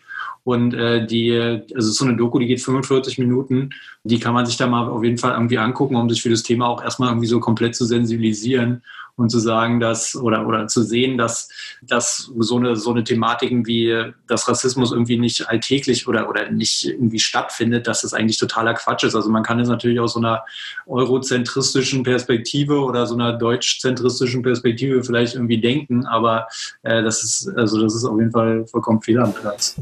Und 0.46 0.74
äh, 0.74 1.04
die, 1.04 1.32
also 1.74 1.90
so 1.90 2.04
eine 2.04 2.16
Doku, 2.16 2.38
die 2.38 2.46
geht 2.46 2.62
45 2.62 3.18
Minuten. 3.18 3.70
Die 4.04 4.20
kann 4.20 4.32
man 4.32 4.46
sich 4.46 4.56
da 4.56 4.68
mal 4.68 4.88
auf 4.88 5.02
jeden 5.02 5.18
Fall 5.18 5.32
irgendwie 5.32 5.58
angucken, 5.58 5.96
um 5.96 6.08
sich 6.08 6.22
für 6.22 6.30
das 6.30 6.44
Thema 6.44 6.68
auch 6.68 6.84
erstmal 6.84 7.08
irgendwie 7.08 7.26
so 7.26 7.40
komplett 7.40 7.74
zu 7.74 7.84
sensibilisieren 7.84 8.82
und 9.16 9.30
zu 9.30 9.38
sagen, 9.38 9.80
dass 9.80 10.14
oder 10.14 10.46
oder 10.46 10.68
zu 10.68 10.82
sehen, 10.82 11.18
dass 11.18 11.48
dass 11.82 12.30
so 12.38 12.58
eine 12.58 12.76
so 12.76 12.90
eine 12.92 13.02
Thematiken 13.02 13.66
wie 13.66 14.12
das 14.28 14.46
Rassismus 14.46 14.92
irgendwie 14.92 15.18
nicht 15.18 15.48
alltäglich 15.48 16.06
oder 16.06 16.28
oder 16.28 16.50
nicht 16.50 16.84
irgendwie 16.84 17.18
stattfindet, 17.18 17.86
dass 17.86 18.02
das 18.02 18.14
eigentlich 18.14 18.38
totaler 18.38 18.74
Quatsch 18.74 19.04
ist. 19.04 19.14
Also 19.14 19.30
man 19.30 19.42
kann 19.42 19.58
es 19.58 19.68
natürlich 19.68 19.98
aus 19.98 20.12
so 20.12 20.20
einer 20.20 20.44
eurozentristischen 20.86 22.02
Perspektive 22.02 22.80
oder 22.80 23.06
so 23.06 23.14
einer 23.14 23.32
deutschzentristischen 23.32 24.42
Perspektive 24.42 25.02
vielleicht 25.02 25.34
irgendwie 25.34 25.60
denken, 25.60 26.06
aber 26.06 26.46
äh, 26.82 27.02
das 27.02 27.24
ist 27.24 27.48
also 27.56 27.82
das 27.82 27.94
ist 27.94 28.04
auf 28.04 28.18
jeden 28.18 28.32
Fall 28.32 28.66
vollkommen 28.66 29.00
fehl 29.00 29.18
am 29.18 29.34
Platz. 29.34 29.76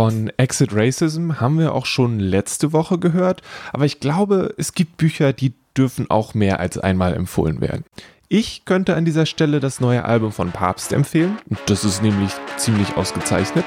Von 0.00 0.32
Exit 0.38 0.74
Racism 0.74 1.40
haben 1.40 1.58
wir 1.58 1.74
auch 1.74 1.84
schon 1.84 2.20
letzte 2.20 2.72
Woche 2.72 2.96
gehört, 2.96 3.42
aber 3.70 3.84
ich 3.84 4.00
glaube, 4.00 4.54
es 4.56 4.72
gibt 4.72 4.96
Bücher, 4.96 5.34
die 5.34 5.52
dürfen 5.76 6.08
auch 6.08 6.32
mehr 6.32 6.58
als 6.58 6.78
einmal 6.78 7.12
empfohlen 7.12 7.60
werden. 7.60 7.84
Ich 8.26 8.64
könnte 8.64 8.96
an 8.96 9.04
dieser 9.04 9.26
Stelle 9.26 9.60
das 9.60 9.78
neue 9.78 10.06
Album 10.06 10.32
von 10.32 10.52
Papst 10.52 10.94
empfehlen. 10.94 11.36
Das 11.66 11.84
ist 11.84 12.02
nämlich 12.02 12.32
ziemlich 12.56 12.96
ausgezeichnet. 12.96 13.66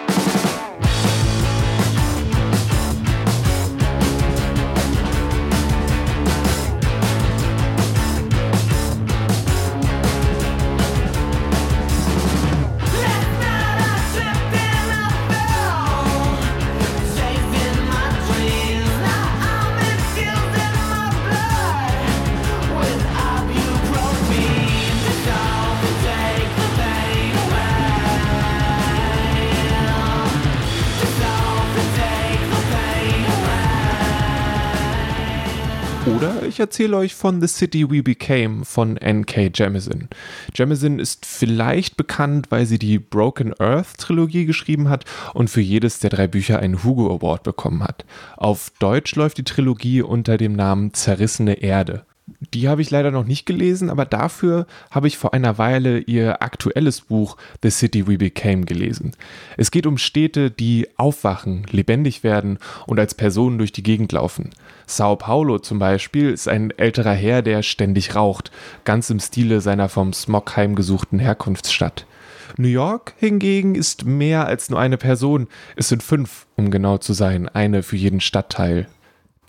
Erzähle 36.63 36.95
euch 36.97 37.13
von 37.13 37.41
The 37.41 37.47
City 37.47 37.91
We 37.91 38.01
Became 38.01 38.63
von 38.63 38.95
N.K. 38.95 39.51
Jemisin. 39.53 40.07
Jemisin 40.55 40.97
ist 40.97 41.25
vielleicht 41.25 41.97
bekannt, 41.97 42.51
weil 42.51 42.65
sie 42.65 42.79
die 42.79 42.99
Broken 42.99 43.53
Earth 43.59 43.97
Trilogie 43.97 44.45
geschrieben 44.45 44.87
hat 44.89 45.03
und 45.33 45.49
für 45.49 45.61
jedes 45.61 45.99
der 45.99 46.09
drei 46.09 46.27
Bücher 46.27 46.59
einen 46.59 46.83
Hugo 46.83 47.13
Award 47.13 47.43
bekommen 47.43 47.83
hat. 47.83 48.05
Auf 48.37 48.71
Deutsch 48.79 49.15
läuft 49.15 49.37
die 49.37 49.43
Trilogie 49.43 50.01
unter 50.01 50.37
dem 50.37 50.53
Namen 50.53 50.93
Zerrissene 50.93 51.61
Erde. 51.61 52.05
Die 52.53 52.69
habe 52.69 52.81
ich 52.81 52.89
leider 52.89 53.11
noch 53.11 53.25
nicht 53.25 53.45
gelesen, 53.45 53.89
aber 53.89 54.05
dafür 54.05 54.65
habe 54.91 55.07
ich 55.07 55.17
vor 55.17 55.33
einer 55.33 55.57
Weile 55.57 55.99
ihr 55.99 56.41
aktuelles 56.41 57.01
Buch 57.01 57.35
The 57.61 57.69
City 57.69 58.07
We 58.07 58.17
Became 58.17 58.63
gelesen. 58.63 59.11
Es 59.57 59.71
geht 59.71 59.85
um 59.85 59.97
Städte, 59.97 60.49
die 60.49 60.87
aufwachen, 60.95 61.65
lebendig 61.69 62.23
werden 62.23 62.59
und 62.87 62.99
als 62.99 63.13
Personen 63.13 63.57
durch 63.57 63.73
die 63.73 63.83
Gegend 63.83 64.13
laufen. 64.13 64.51
Sao 64.85 65.17
Paulo 65.17 65.59
zum 65.59 65.79
Beispiel 65.79 66.29
ist 66.29 66.47
ein 66.47 66.71
älterer 66.71 67.13
Herr, 67.13 67.41
der 67.41 67.61
ständig 67.61 68.15
raucht, 68.15 68.51
ganz 68.85 69.09
im 69.09 69.19
Stile 69.19 69.59
seiner 69.59 69.89
vom 69.89 70.13
Smog 70.13 70.55
heimgesuchten 70.55 71.19
Herkunftsstadt. 71.19 72.05
New 72.57 72.67
York 72.67 73.15
hingegen 73.17 73.75
ist 73.75 74.05
mehr 74.05 74.45
als 74.45 74.69
nur 74.69 74.79
eine 74.79 74.97
Person, 74.97 75.47
es 75.75 75.89
sind 75.89 76.03
fünf, 76.03 76.45
um 76.55 76.71
genau 76.71 76.99
zu 76.99 77.13
sein, 77.13 77.49
eine 77.49 77.83
für 77.83 77.97
jeden 77.97 78.21
Stadtteil 78.21 78.87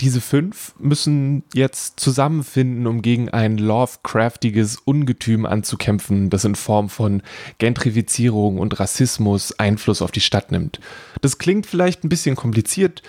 diese 0.01 0.21
fünf 0.21 0.75
müssen 0.79 1.45
jetzt 1.55 2.01
zusammenfinden, 2.01 2.87
um 2.87 3.01
gegen 3.01 3.29
ein 3.29 3.59
Lovecraftiges 3.59 4.77
Ungetüm 4.85 5.47
anzukämpfen, 5.47 6.31
das 6.31 6.45
in 6.45 6.57
Form 6.57 6.89
von 6.89 7.23
Gentrifizierung 7.59 8.59
und 8.59 8.79
Rassismus 8.81 9.59
Einfluss 9.59 10.03
auf 10.03 10.11
die 10.11 10.21
Stadt 10.21 10.51
nimmt. 10.51 10.81
Das 11.21 11.39
klingt 11.39 11.67
vielleicht 11.67 12.05
ein 12.05 12.09
bisschen 12.09 12.35
kompliziert, 12.35 13.03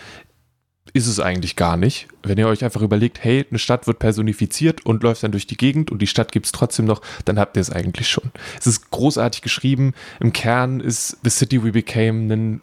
ist 0.93 1.08
es 1.08 1.19
eigentlich 1.19 1.56
gar 1.56 1.76
nicht. 1.76 2.08
Wenn 2.24 2.38
ihr 2.38 2.48
euch 2.48 2.63
einfach 2.63 2.82
überlegt, 2.82 3.21
hey, 3.24 3.45
eine 3.50 3.60
Stadt 3.60 3.88
wird 3.88 4.00
personifiziert 4.00 4.86
und 4.86 5.04
läuft 5.04 5.24
dann 5.24 5.32
durch 5.32 5.48
die 5.48 5.58
Gegend 5.58 5.91
und 5.91 6.02
die 6.02 6.08
Stadt 6.08 6.32
gibt 6.32 6.45
es 6.45 6.52
trotzdem 6.52 6.86
noch, 6.86 7.02
dann 7.26 7.39
habt 7.39 7.58
ihr 7.58 7.62
es 7.62 7.71
eigentlich 7.71 8.08
schon. 8.08 8.32
Es 8.60 8.67
ist 8.67 8.91
großartig 8.91 9.41
geschrieben. 9.41 9.93
Im 10.19 10.32
Kern 10.32 10.80
ist 10.80 11.17
The 11.24 11.30
City 11.30 11.63
We 11.63 11.71
Became 11.71 12.34
ein 12.34 12.62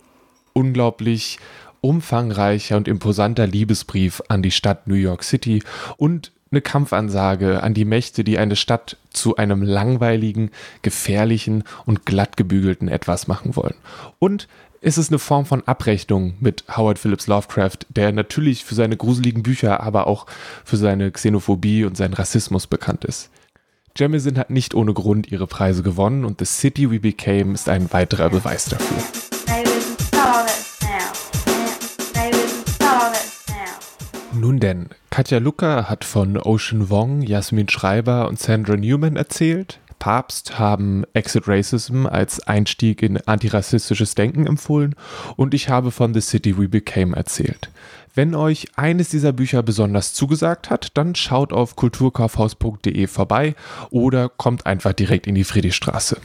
unglaublich 0.55 1.39
umfangreicher 1.83 2.79
und 2.79 2.89
imposanter 2.89 3.47
Liebesbrief 3.47 4.23
an 4.29 4.43
die 4.43 4.51
Stadt 4.51 4.87
New 4.87 4.95
York 4.95 5.23
City 5.23 5.63
und 5.99 6.33
eine 6.51 6.61
Kampfansage 6.61 7.63
an 7.63 7.75
die 7.75 7.85
Mächte, 7.85 8.25
die 8.25 8.39
eine 8.39 8.57
Stadt 8.57 8.97
zu 9.11 9.37
einem 9.37 9.63
langweiligen, 9.63 10.51
gefährlichen 10.83 11.65
und 11.85 12.07
glattgebügelten 12.07 12.89
etwas 12.89 13.27
machen 13.27 13.57
wollen. 13.57 13.75
Und 14.19 14.49
es 14.81 14.99
ist 14.99 15.11
eine 15.11 15.19
Form 15.19 15.47
von 15.47 15.63
Abrechnung 15.67 16.35
mit 16.41 16.65
Howard 16.77 16.99
Phillips 16.99 17.27
Lovecraft, 17.27 17.79
der 17.89 18.13
natürlich 18.13 18.65
für 18.65 18.75
seine 18.75 18.97
gruseligen 18.97 19.43
Bücher, 19.43 19.81
aber 19.81 20.07
auch 20.07 20.27
für 20.65 20.77
seine 20.77 21.11
Xenophobie 21.11 21.85
und 21.85 21.97
seinen 21.97 22.15
Rassismus 22.15 22.67
bekannt 22.67 23.05
ist. 23.05 23.31
Jemisin 23.97 24.39
hat 24.39 24.51
nicht 24.51 24.75
ohne 24.75 24.93
Grund 24.95 25.31
ihre 25.31 25.47
Preise 25.47 25.83
gewonnen 25.83 26.25
und 26.25 26.39
The 26.41 26.47
City 26.47 26.91
We 26.91 27.01
Became 27.01 27.55
ist 27.55 27.69
ein 27.69 27.93
weiterer 27.93 28.31
Beweis 28.31 28.67
dafür. 28.67 29.32
Nun 34.43 34.59
denn, 34.59 34.89
Katja 35.11 35.39
Lucker 35.39 35.89
hat 35.89 36.05
von 36.05 36.37
Ocean 36.37 36.91
Wong, 36.91 37.23
Jasmin 37.23 37.69
Schreiber 37.69 38.27
und 38.27 38.41
Sandra 38.41 38.77
Newman 38.77 39.15
erzählt. 39.15 39.79
Papst 40.01 40.59
haben 40.59 41.05
Exit 41.13 41.47
Racism 41.47 42.07
als 42.07 42.41
Einstieg 42.41 43.05
in 43.05 43.19
antirassistisches 43.19 44.17
Denken 44.17 44.49
empfohlen 44.49 44.97
und 45.37 45.55
ich 45.55 45.69
habe 45.69 45.93
von 45.93 46.13
The 46.13 46.21
City 46.21 46.59
We 46.59 46.69
Became 46.69 47.15
erzählt. 47.15 47.71
Wenn 48.17 48.35
euch 48.35 48.67
eines 48.75 49.11
dieser 49.11 49.33
Bücher 49.33 49.63
besonders 49.63 50.13
zugesagt 50.13 50.71
hat, 50.71 50.89
dann 50.95 51.15
schaut 51.15 51.53
auf 51.53 51.77
kulturkaufhaus.de 51.77 53.07
vorbei 53.07 53.55
oder 53.91 54.29
kommt 54.29 54.67
einfach 54.67 54.93
direkt 54.93 55.29
in 55.29 55.37
die 55.37 55.45
Friedrichstraße. 55.45 56.17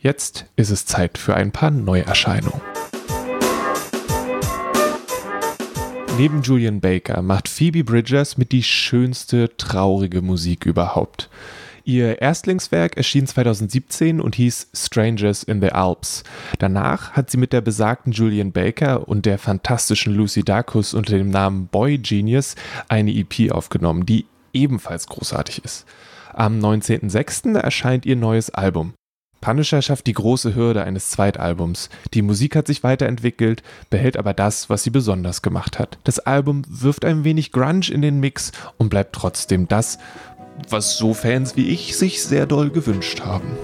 Jetzt 0.00 0.46
ist 0.54 0.70
es 0.70 0.86
Zeit 0.86 1.18
für 1.18 1.34
ein 1.34 1.50
paar 1.50 1.72
Neuerscheinungen. 1.72 2.60
Neben 6.18 6.42
Julian 6.42 6.80
Baker 6.80 7.22
macht 7.22 7.48
Phoebe 7.48 7.84
Bridgers 7.84 8.36
mit 8.36 8.50
die 8.50 8.64
schönste 8.64 9.56
traurige 9.56 10.20
Musik 10.20 10.66
überhaupt. 10.66 11.30
Ihr 11.84 12.20
Erstlingswerk 12.20 12.96
erschien 12.96 13.28
2017 13.28 14.20
und 14.20 14.34
hieß 14.34 14.66
Strangers 14.74 15.44
in 15.44 15.60
the 15.60 15.70
Alps. 15.70 16.24
Danach 16.58 17.12
hat 17.12 17.30
sie 17.30 17.38
mit 17.38 17.52
der 17.52 17.60
besagten 17.60 18.10
Julian 18.10 18.50
Baker 18.50 19.06
und 19.06 19.26
der 19.26 19.38
fantastischen 19.38 20.12
Lucy 20.12 20.42
Dacus 20.42 20.92
unter 20.92 21.16
dem 21.16 21.30
Namen 21.30 21.68
Boy 21.68 21.98
Genius 21.98 22.56
eine 22.88 23.12
EP 23.14 23.52
aufgenommen, 23.52 24.04
die 24.04 24.26
ebenfalls 24.52 25.06
großartig 25.06 25.64
ist. 25.64 25.86
Am 26.34 26.58
19.06. 26.58 27.56
erscheint 27.56 28.04
ihr 28.06 28.16
neues 28.16 28.50
Album. 28.50 28.92
Punisher 29.40 29.82
schafft 29.82 30.06
die 30.06 30.12
große 30.12 30.54
Hürde 30.54 30.84
eines 30.84 31.10
Zweitalbums. 31.10 31.90
Die 32.14 32.22
Musik 32.22 32.56
hat 32.56 32.66
sich 32.66 32.82
weiterentwickelt, 32.82 33.62
behält 33.90 34.16
aber 34.16 34.34
das, 34.34 34.68
was 34.68 34.82
sie 34.82 34.90
besonders 34.90 35.42
gemacht 35.42 35.78
hat. 35.78 35.98
Das 36.04 36.18
Album 36.18 36.62
wirft 36.68 37.04
ein 37.04 37.24
wenig 37.24 37.52
Grunge 37.52 37.90
in 37.90 38.02
den 38.02 38.20
Mix 38.20 38.52
und 38.76 38.88
bleibt 38.88 39.14
trotzdem 39.14 39.68
das, 39.68 39.98
was 40.68 40.98
so 40.98 41.14
Fans 41.14 41.56
wie 41.56 41.68
ich 41.68 41.96
sich 41.96 42.22
sehr 42.22 42.46
doll 42.46 42.70
gewünscht 42.70 43.20
haben. 43.20 43.56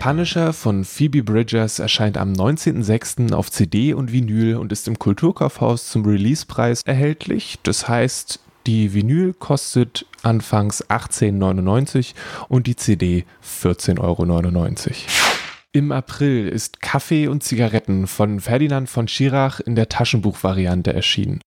Punisher 0.00 0.54
von 0.54 0.86
Phoebe 0.86 1.22
Bridgers 1.22 1.78
erscheint 1.78 2.16
am 2.16 2.32
19.06. 2.32 3.34
auf 3.34 3.50
CD 3.50 3.92
und 3.92 4.10
Vinyl 4.10 4.56
und 4.56 4.72
ist 4.72 4.88
im 4.88 4.98
Kulturkaufhaus 4.98 5.88
zum 5.88 6.06
Releasepreis 6.06 6.80
erhältlich. 6.86 7.58
Das 7.64 7.86
heißt, 7.86 8.40
Die 8.66 8.94
Vinyl 8.94 9.34
kostet 9.34 10.06
anfangs 10.22 10.82
18,99 10.88 12.14
und 12.48 12.66
die 12.66 12.76
CD 12.76 13.26
14,99 13.44 14.00
Euro. 14.00 14.94
Im 15.72 15.92
April 15.92 16.48
ist 16.48 16.80
Kaffee 16.80 17.28
und 17.28 17.44
Zigaretten 17.44 18.06
von 18.06 18.40
Ferdinand 18.40 18.88
von 18.88 19.06
Schirach 19.06 19.60
in 19.60 19.76
der 19.76 19.88
Taschenbuchvariante 19.88 20.92
erschienen. 20.92 21.42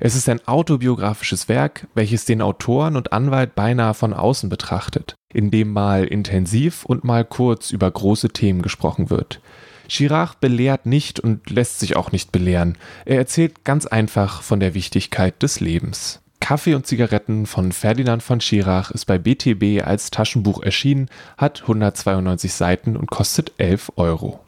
Es 0.00 0.14
ist 0.14 0.28
ein 0.28 0.46
autobiografisches 0.46 1.48
Werk, 1.48 1.86
welches 1.94 2.24
den 2.24 2.40
Autoren 2.40 2.96
und 2.96 3.12
Anwalt 3.12 3.54
beinahe 3.54 3.92
von 3.94 4.14
außen 4.14 4.48
betrachtet, 4.48 5.16
in 5.36 5.50
dem 5.50 5.72
mal 5.72 6.04
intensiv 6.04 6.86
und 6.86 7.04
mal 7.04 7.22
kurz 7.22 7.70
über 7.70 7.90
große 7.90 8.30
Themen 8.30 8.62
gesprochen 8.62 9.10
wird. 9.10 9.40
Schirach 9.86 10.34
belehrt 10.34 10.86
nicht 10.86 11.20
und 11.20 11.50
lässt 11.50 11.78
sich 11.78 11.94
auch 11.94 12.10
nicht 12.10 12.32
belehren. 12.32 12.78
Er 13.04 13.18
erzählt 13.18 13.62
ganz 13.62 13.84
einfach 13.84 14.40
von 14.40 14.60
der 14.60 14.72
Wichtigkeit 14.72 15.42
des 15.42 15.60
Lebens. 15.60 16.20
Kaffee 16.40 16.74
und 16.74 16.86
Zigaretten 16.86 17.44
von 17.44 17.72
Ferdinand 17.72 18.22
von 18.22 18.40
Schirach 18.40 18.90
ist 18.90 19.04
bei 19.04 19.18
BTB 19.18 19.86
als 19.86 20.10
Taschenbuch 20.10 20.62
erschienen, 20.62 21.08
hat 21.36 21.62
192 21.62 22.54
Seiten 22.54 22.96
und 22.96 23.10
kostet 23.10 23.52
11 23.58 23.92
Euro. 23.96 24.40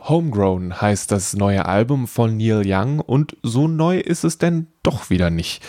Homegrown 0.00 0.80
heißt 0.80 1.10
das 1.10 1.34
neue 1.34 1.64
Album 1.66 2.06
von 2.06 2.36
Neil 2.36 2.62
Young 2.66 3.00
und 3.00 3.36
so 3.42 3.66
neu 3.66 3.98
ist 3.98 4.24
es 4.24 4.38
denn 4.38 4.66
doch 4.82 5.10
wieder 5.10 5.30
nicht. 5.30 5.62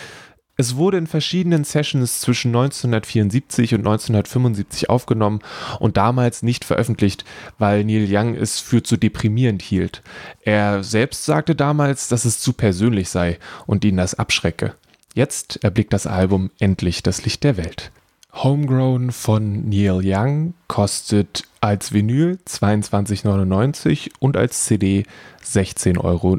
Es 0.60 0.76
wurde 0.76 0.98
in 0.98 1.06
verschiedenen 1.06 1.64
Sessions 1.64 2.20
zwischen 2.20 2.48
1974 2.48 3.72
und 3.72 3.80
1975 3.80 4.90
aufgenommen 4.90 5.40
und 5.78 5.96
damals 5.96 6.42
nicht 6.42 6.66
veröffentlicht, 6.66 7.24
weil 7.56 7.82
Neil 7.82 8.06
Young 8.06 8.34
es 8.34 8.60
für 8.60 8.82
zu 8.82 8.98
deprimierend 8.98 9.62
hielt. 9.62 10.02
Er 10.42 10.84
selbst 10.84 11.24
sagte 11.24 11.54
damals, 11.54 12.08
dass 12.08 12.26
es 12.26 12.40
zu 12.40 12.52
persönlich 12.52 13.08
sei 13.08 13.38
und 13.66 13.86
ihn 13.86 13.96
das 13.96 14.16
abschrecke. 14.16 14.74
Jetzt 15.14 15.64
erblickt 15.64 15.94
das 15.94 16.06
Album 16.06 16.50
endlich 16.58 17.02
das 17.02 17.24
Licht 17.24 17.42
der 17.42 17.56
Welt. 17.56 17.90
Homegrown 18.34 19.12
von 19.12 19.66
Neil 19.66 20.02
Young 20.04 20.52
kostet 20.68 21.44
als 21.62 21.94
Vinyl 21.94 22.38
22,99 22.46 24.10
und 24.18 24.36
als 24.36 24.66
CD 24.66 25.04
16,99 25.42 26.04
Euro. 26.04 26.38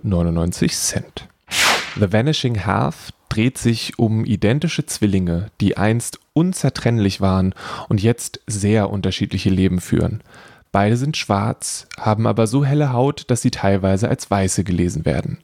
The 2.00 2.14
Vanishing 2.14 2.68
Half 2.68 3.12
dreht 3.32 3.58
sich 3.58 3.98
um 3.98 4.26
identische 4.26 4.86
Zwillinge, 4.86 5.48
die 5.62 5.78
einst 5.78 6.20
unzertrennlich 6.34 7.22
waren 7.22 7.56
und 7.88 8.04
jetzt 8.04 8.42
sehr 8.46 8.90
unterschiedliche 8.90 9.50
Leben 9.50 9.80
führen. 9.80 10.22
Beide 10.74 10.98
sind 10.98 11.16
schwarz, 11.16 11.88
haben 11.98 12.28
aber 12.28 12.46
so 12.48 12.66
helle 12.66 12.92
Haut, 12.92 13.30
dass 13.30 13.42
sie 13.42 13.52
teilweise 13.52 14.10
als 14.10 14.30
Weiße 14.30 14.66
gelesen 14.66 15.06
werden. 15.06 15.38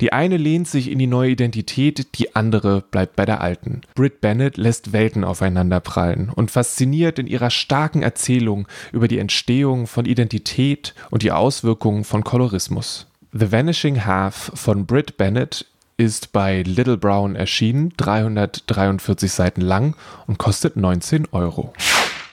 Die 0.00 0.12
eine 0.12 0.36
lehnt 0.36 0.68
sich 0.68 0.90
in 0.90 0.98
die 0.98 1.06
neue 1.06 1.30
Identität, 1.30 2.18
die 2.18 2.34
andere 2.34 2.82
bleibt 2.82 3.14
bei 3.14 3.24
der 3.24 3.40
alten. 3.40 3.82
Britt 3.94 4.20
Bennett 4.20 4.56
lässt 4.56 4.92
Welten 4.92 5.22
aufeinander 5.22 5.80
prallen 5.80 6.30
und 6.30 6.50
fasziniert 6.50 7.20
in 7.20 7.28
ihrer 7.28 7.50
starken 7.50 8.02
Erzählung 8.02 8.66
über 8.92 9.06
die 9.06 9.18
Entstehung 9.18 9.86
von 9.86 10.06
Identität 10.06 10.94
und 11.10 11.22
die 11.22 11.32
Auswirkungen 11.32 12.02
von 12.02 12.22
Kolorismus. 12.22 13.06
The 13.32 13.52
Vanishing 13.52 14.04
Half 14.06 14.52
von 14.54 14.86
Britt 14.86 15.16
Bennett 15.16 15.66
ist 15.98 16.32
bei 16.32 16.62
Little 16.62 16.96
Brown 16.96 17.34
erschienen, 17.34 17.92
343 17.96 19.30
Seiten 19.30 19.60
lang 19.60 19.96
und 20.28 20.38
kostet 20.38 20.76
19 20.76 21.26
Euro. 21.32 21.72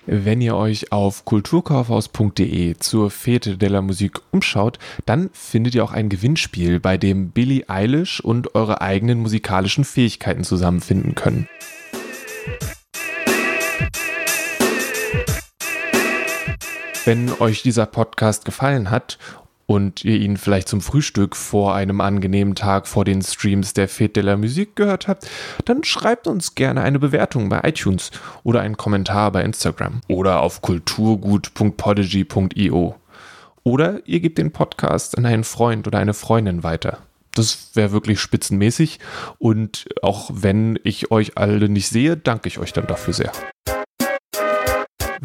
Wenn 0.06 0.39
ihr 0.39 0.56
euch 0.56 0.91
auf 0.91 1.25
kulturkaufhaus.de 1.25 2.75
zur 2.78 3.10
Fete 3.10 3.58
de 3.58 3.69
la 3.69 3.82
Musik 3.82 4.21
umschaut, 4.30 4.78
dann 5.08 5.32
findet 5.34 5.73
ihr 5.73 5.84
auch 5.84 5.93
ein 5.93 6.10
Gewinnspiel, 6.10 6.80
bei 6.80 6.97
dem 6.97 7.32
Billie 7.32 7.67
Eilish 7.67 8.19
und 8.19 8.54
eure 8.54 8.82
eigenen 8.82 9.19
musikalischen 9.19 9.84
Fähigkeiten 9.84 10.43
zusammenfinden 10.43 11.15
können. 11.15 11.49
Wenn 17.06 17.32
euch 17.39 17.63
dieser 17.63 17.88
Podcast 17.88 18.45
gefallen 18.45 18.91
hat 18.91 19.17
und 19.67 20.04
ihr 20.06 20.17
ihn 20.17 20.38
vielleicht 20.38 20.67
zum 20.67 20.82
Frühstück 20.82 21.36
vor 21.36 21.75
einem 21.75 22.01
angenehmen 22.01 22.56
Tag 22.56 22.88
vor 22.88 23.06
den 23.06 23.21
Streams 23.21 23.73
der 23.73 23.88
Fete 23.88 24.21
de 24.21 24.23
la 24.23 24.36
Musique 24.38 24.73
gehört 24.75 25.08
habt, 25.08 25.28
dann 25.65 25.84
schreibt 25.84 26.25
uns 26.28 26.56
gerne 26.56 26.82
eine 26.82 26.97
Bewertung 26.99 27.49
bei 27.49 27.60
iTunes 27.63 28.10
oder 28.43 28.62
einen 28.62 28.78
Kommentar 28.78 29.32
bei 29.32 29.43
Instagram 29.43 30.01
oder 30.08 30.39
auf 30.41 30.62
kulturgut.podigy.io. 30.62 32.95
Oder 33.63 33.99
ihr 34.06 34.19
gebt 34.19 34.38
den 34.38 34.51
Podcast 34.51 35.17
an 35.17 35.25
einen 35.25 35.43
Freund 35.43 35.88
oder 35.88 35.97
eine 35.97 36.13
Freundin 36.13 36.62
weiter. 36.63 36.99
Das 37.34 37.71
wäre 37.73 37.91
wirklich 37.91 38.19
spitzenmäßig 38.19 38.99
und 39.39 39.88
auch 40.01 40.30
wenn 40.32 40.80
ich 40.84 41.12
euch 41.12 41.38
alle 41.38 41.67
nicht 41.67 41.89
sehe, 41.89 42.15
danke 42.15 42.47
ich 42.47 42.60
euch 42.60 42.71
dann 42.71 42.88
dafür 42.88 43.13
sehr. 43.13 43.34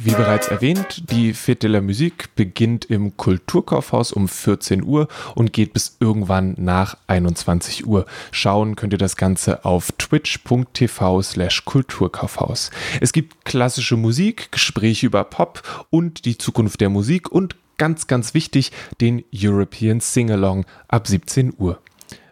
Wie 0.03 0.13
bereits 0.13 0.49
erwähnt, 0.49 1.11
die 1.11 1.35
Fête 1.35 1.61
de 1.61 1.69
la 1.69 1.83
Musique 1.83 2.35
beginnt 2.35 2.87
im 2.87 3.19
Kulturkaufhaus 3.19 4.13
um 4.13 4.29
14 4.29 4.83
Uhr 4.83 5.09
und 5.35 5.53
geht 5.53 5.75
bis 5.75 5.99
irgendwann 6.01 6.55
nach 6.57 6.97
21 7.07 7.87
Uhr. 7.87 8.07
Schauen 8.33 8.77
könnt 8.77 8.95
ihr 8.95 8.99
das 8.99 9.17
Ganze 9.17 9.67
auf 9.67 9.93
twitch.tv 9.99 11.21
slash 11.21 11.67
Kulturkaufhaus. 11.67 12.71
Es 13.03 13.13
gibt 13.13 13.45
klassische 13.45 13.99
Musik, 13.99 14.51
Gespräche 14.53 15.05
über 15.05 15.23
Pop 15.25 15.87
und 15.91 16.25
die 16.25 16.39
Zukunft 16.39 16.81
der 16.81 16.89
Musik 16.89 17.31
und 17.31 17.57
ganz, 17.77 18.07
ganz 18.07 18.33
wichtig, 18.33 18.73
den 19.03 19.23
European 19.35 20.01
Singalong 20.01 20.65
ab 20.89 21.09
17 21.09 21.53
Uhr. 21.59 21.79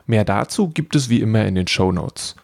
Mehr 0.07 0.25
dazu 0.25 0.69
gibt 0.69 0.97
es 0.97 1.11
wie 1.11 1.21
immer 1.21 1.45
in 1.45 1.55
den 1.55 1.67
Show 1.67 1.93
Notes. 1.93 2.35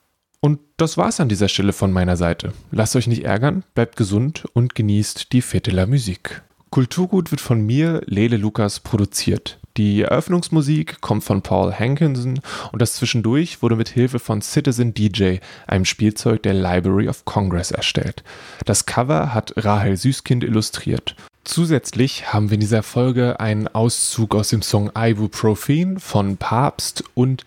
Und 0.44 0.60
das 0.76 0.98
war's 0.98 1.20
an 1.20 1.30
dieser 1.30 1.48
Stelle 1.48 1.72
von 1.72 1.90
meiner 1.90 2.18
Seite. 2.18 2.52
Lasst 2.70 2.96
euch 2.96 3.06
nicht 3.06 3.24
ärgern, 3.24 3.64
bleibt 3.74 3.96
gesund 3.96 4.44
und 4.52 4.74
genießt 4.74 5.32
die 5.32 5.40
Fete 5.40 5.70
la 5.70 5.86
Musik. 5.86 6.42
Kulturgut 6.68 7.30
wird 7.30 7.40
von 7.40 7.62
mir, 7.62 8.02
Lele 8.04 8.36
Lukas, 8.36 8.78
produziert. 8.78 9.58
Die 9.76 10.02
Eröffnungsmusik 10.02 11.00
kommt 11.00 11.24
von 11.24 11.42
Paul 11.42 11.72
Hankinson 11.72 12.40
und 12.72 12.82
das 12.82 12.94
zwischendurch 12.94 13.60
wurde 13.62 13.76
mit 13.76 13.88
Hilfe 13.88 14.18
von 14.18 14.40
Citizen 14.40 14.94
DJ, 14.94 15.38
einem 15.66 15.84
Spielzeug 15.84 16.42
der 16.44 16.54
Library 16.54 17.08
of 17.08 17.24
Congress, 17.24 17.72
erstellt. 17.72 18.22
Das 18.64 18.86
Cover 18.86 19.34
hat 19.34 19.52
Rahel 19.56 19.96
Süßkind 19.96 20.44
illustriert 20.44 21.16
Zusätzlich 21.44 22.32
haben 22.32 22.48
wir 22.48 22.54
in 22.54 22.60
dieser 22.60 22.82
Folge 22.82 23.38
einen 23.38 23.68
Auszug 23.68 24.34
aus 24.34 24.48
dem 24.48 24.62
Song 24.62 24.90
Ibuprofen 24.96 26.00
von 26.00 26.38
Papst 26.38 27.04
und 27.14 27.44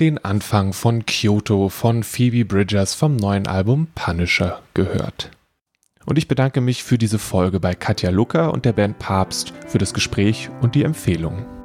den 0.00 0.22
Anfang 0.24 0.72
von 0.72 1.06
Kyoto 1.06 1.68
von 1.68 2.02
Phoebe 2.02 2.44
Bridgers 2.44 2.94
vom 2.94 3.14
neuen 3.14 3.46
Album 3.46 3.86
Punisher 3.94 4.62
gehört. 4.74 5.30
Und 6.06 6.18
ich 6.18 6.26
bedanke 6.26 6.60
mich 6.60 6.82
für 6.82 6.98
diese 6.98 7.20
Folge 7.20 7.60
bei 7.60 7.74
Katja 7.74 8.10
Lucker 8.10 8.52
und 8.52 8.64
der 8.64 8.72
Band 8.72 8.98
Papst 8.98 9.52
für 9.68 9.78
das 9.78 9.94
Gespräch 9.94 10.50
und 10.60 10.74
die 10.74 10.82
Empfehlungen. 10.82 11.55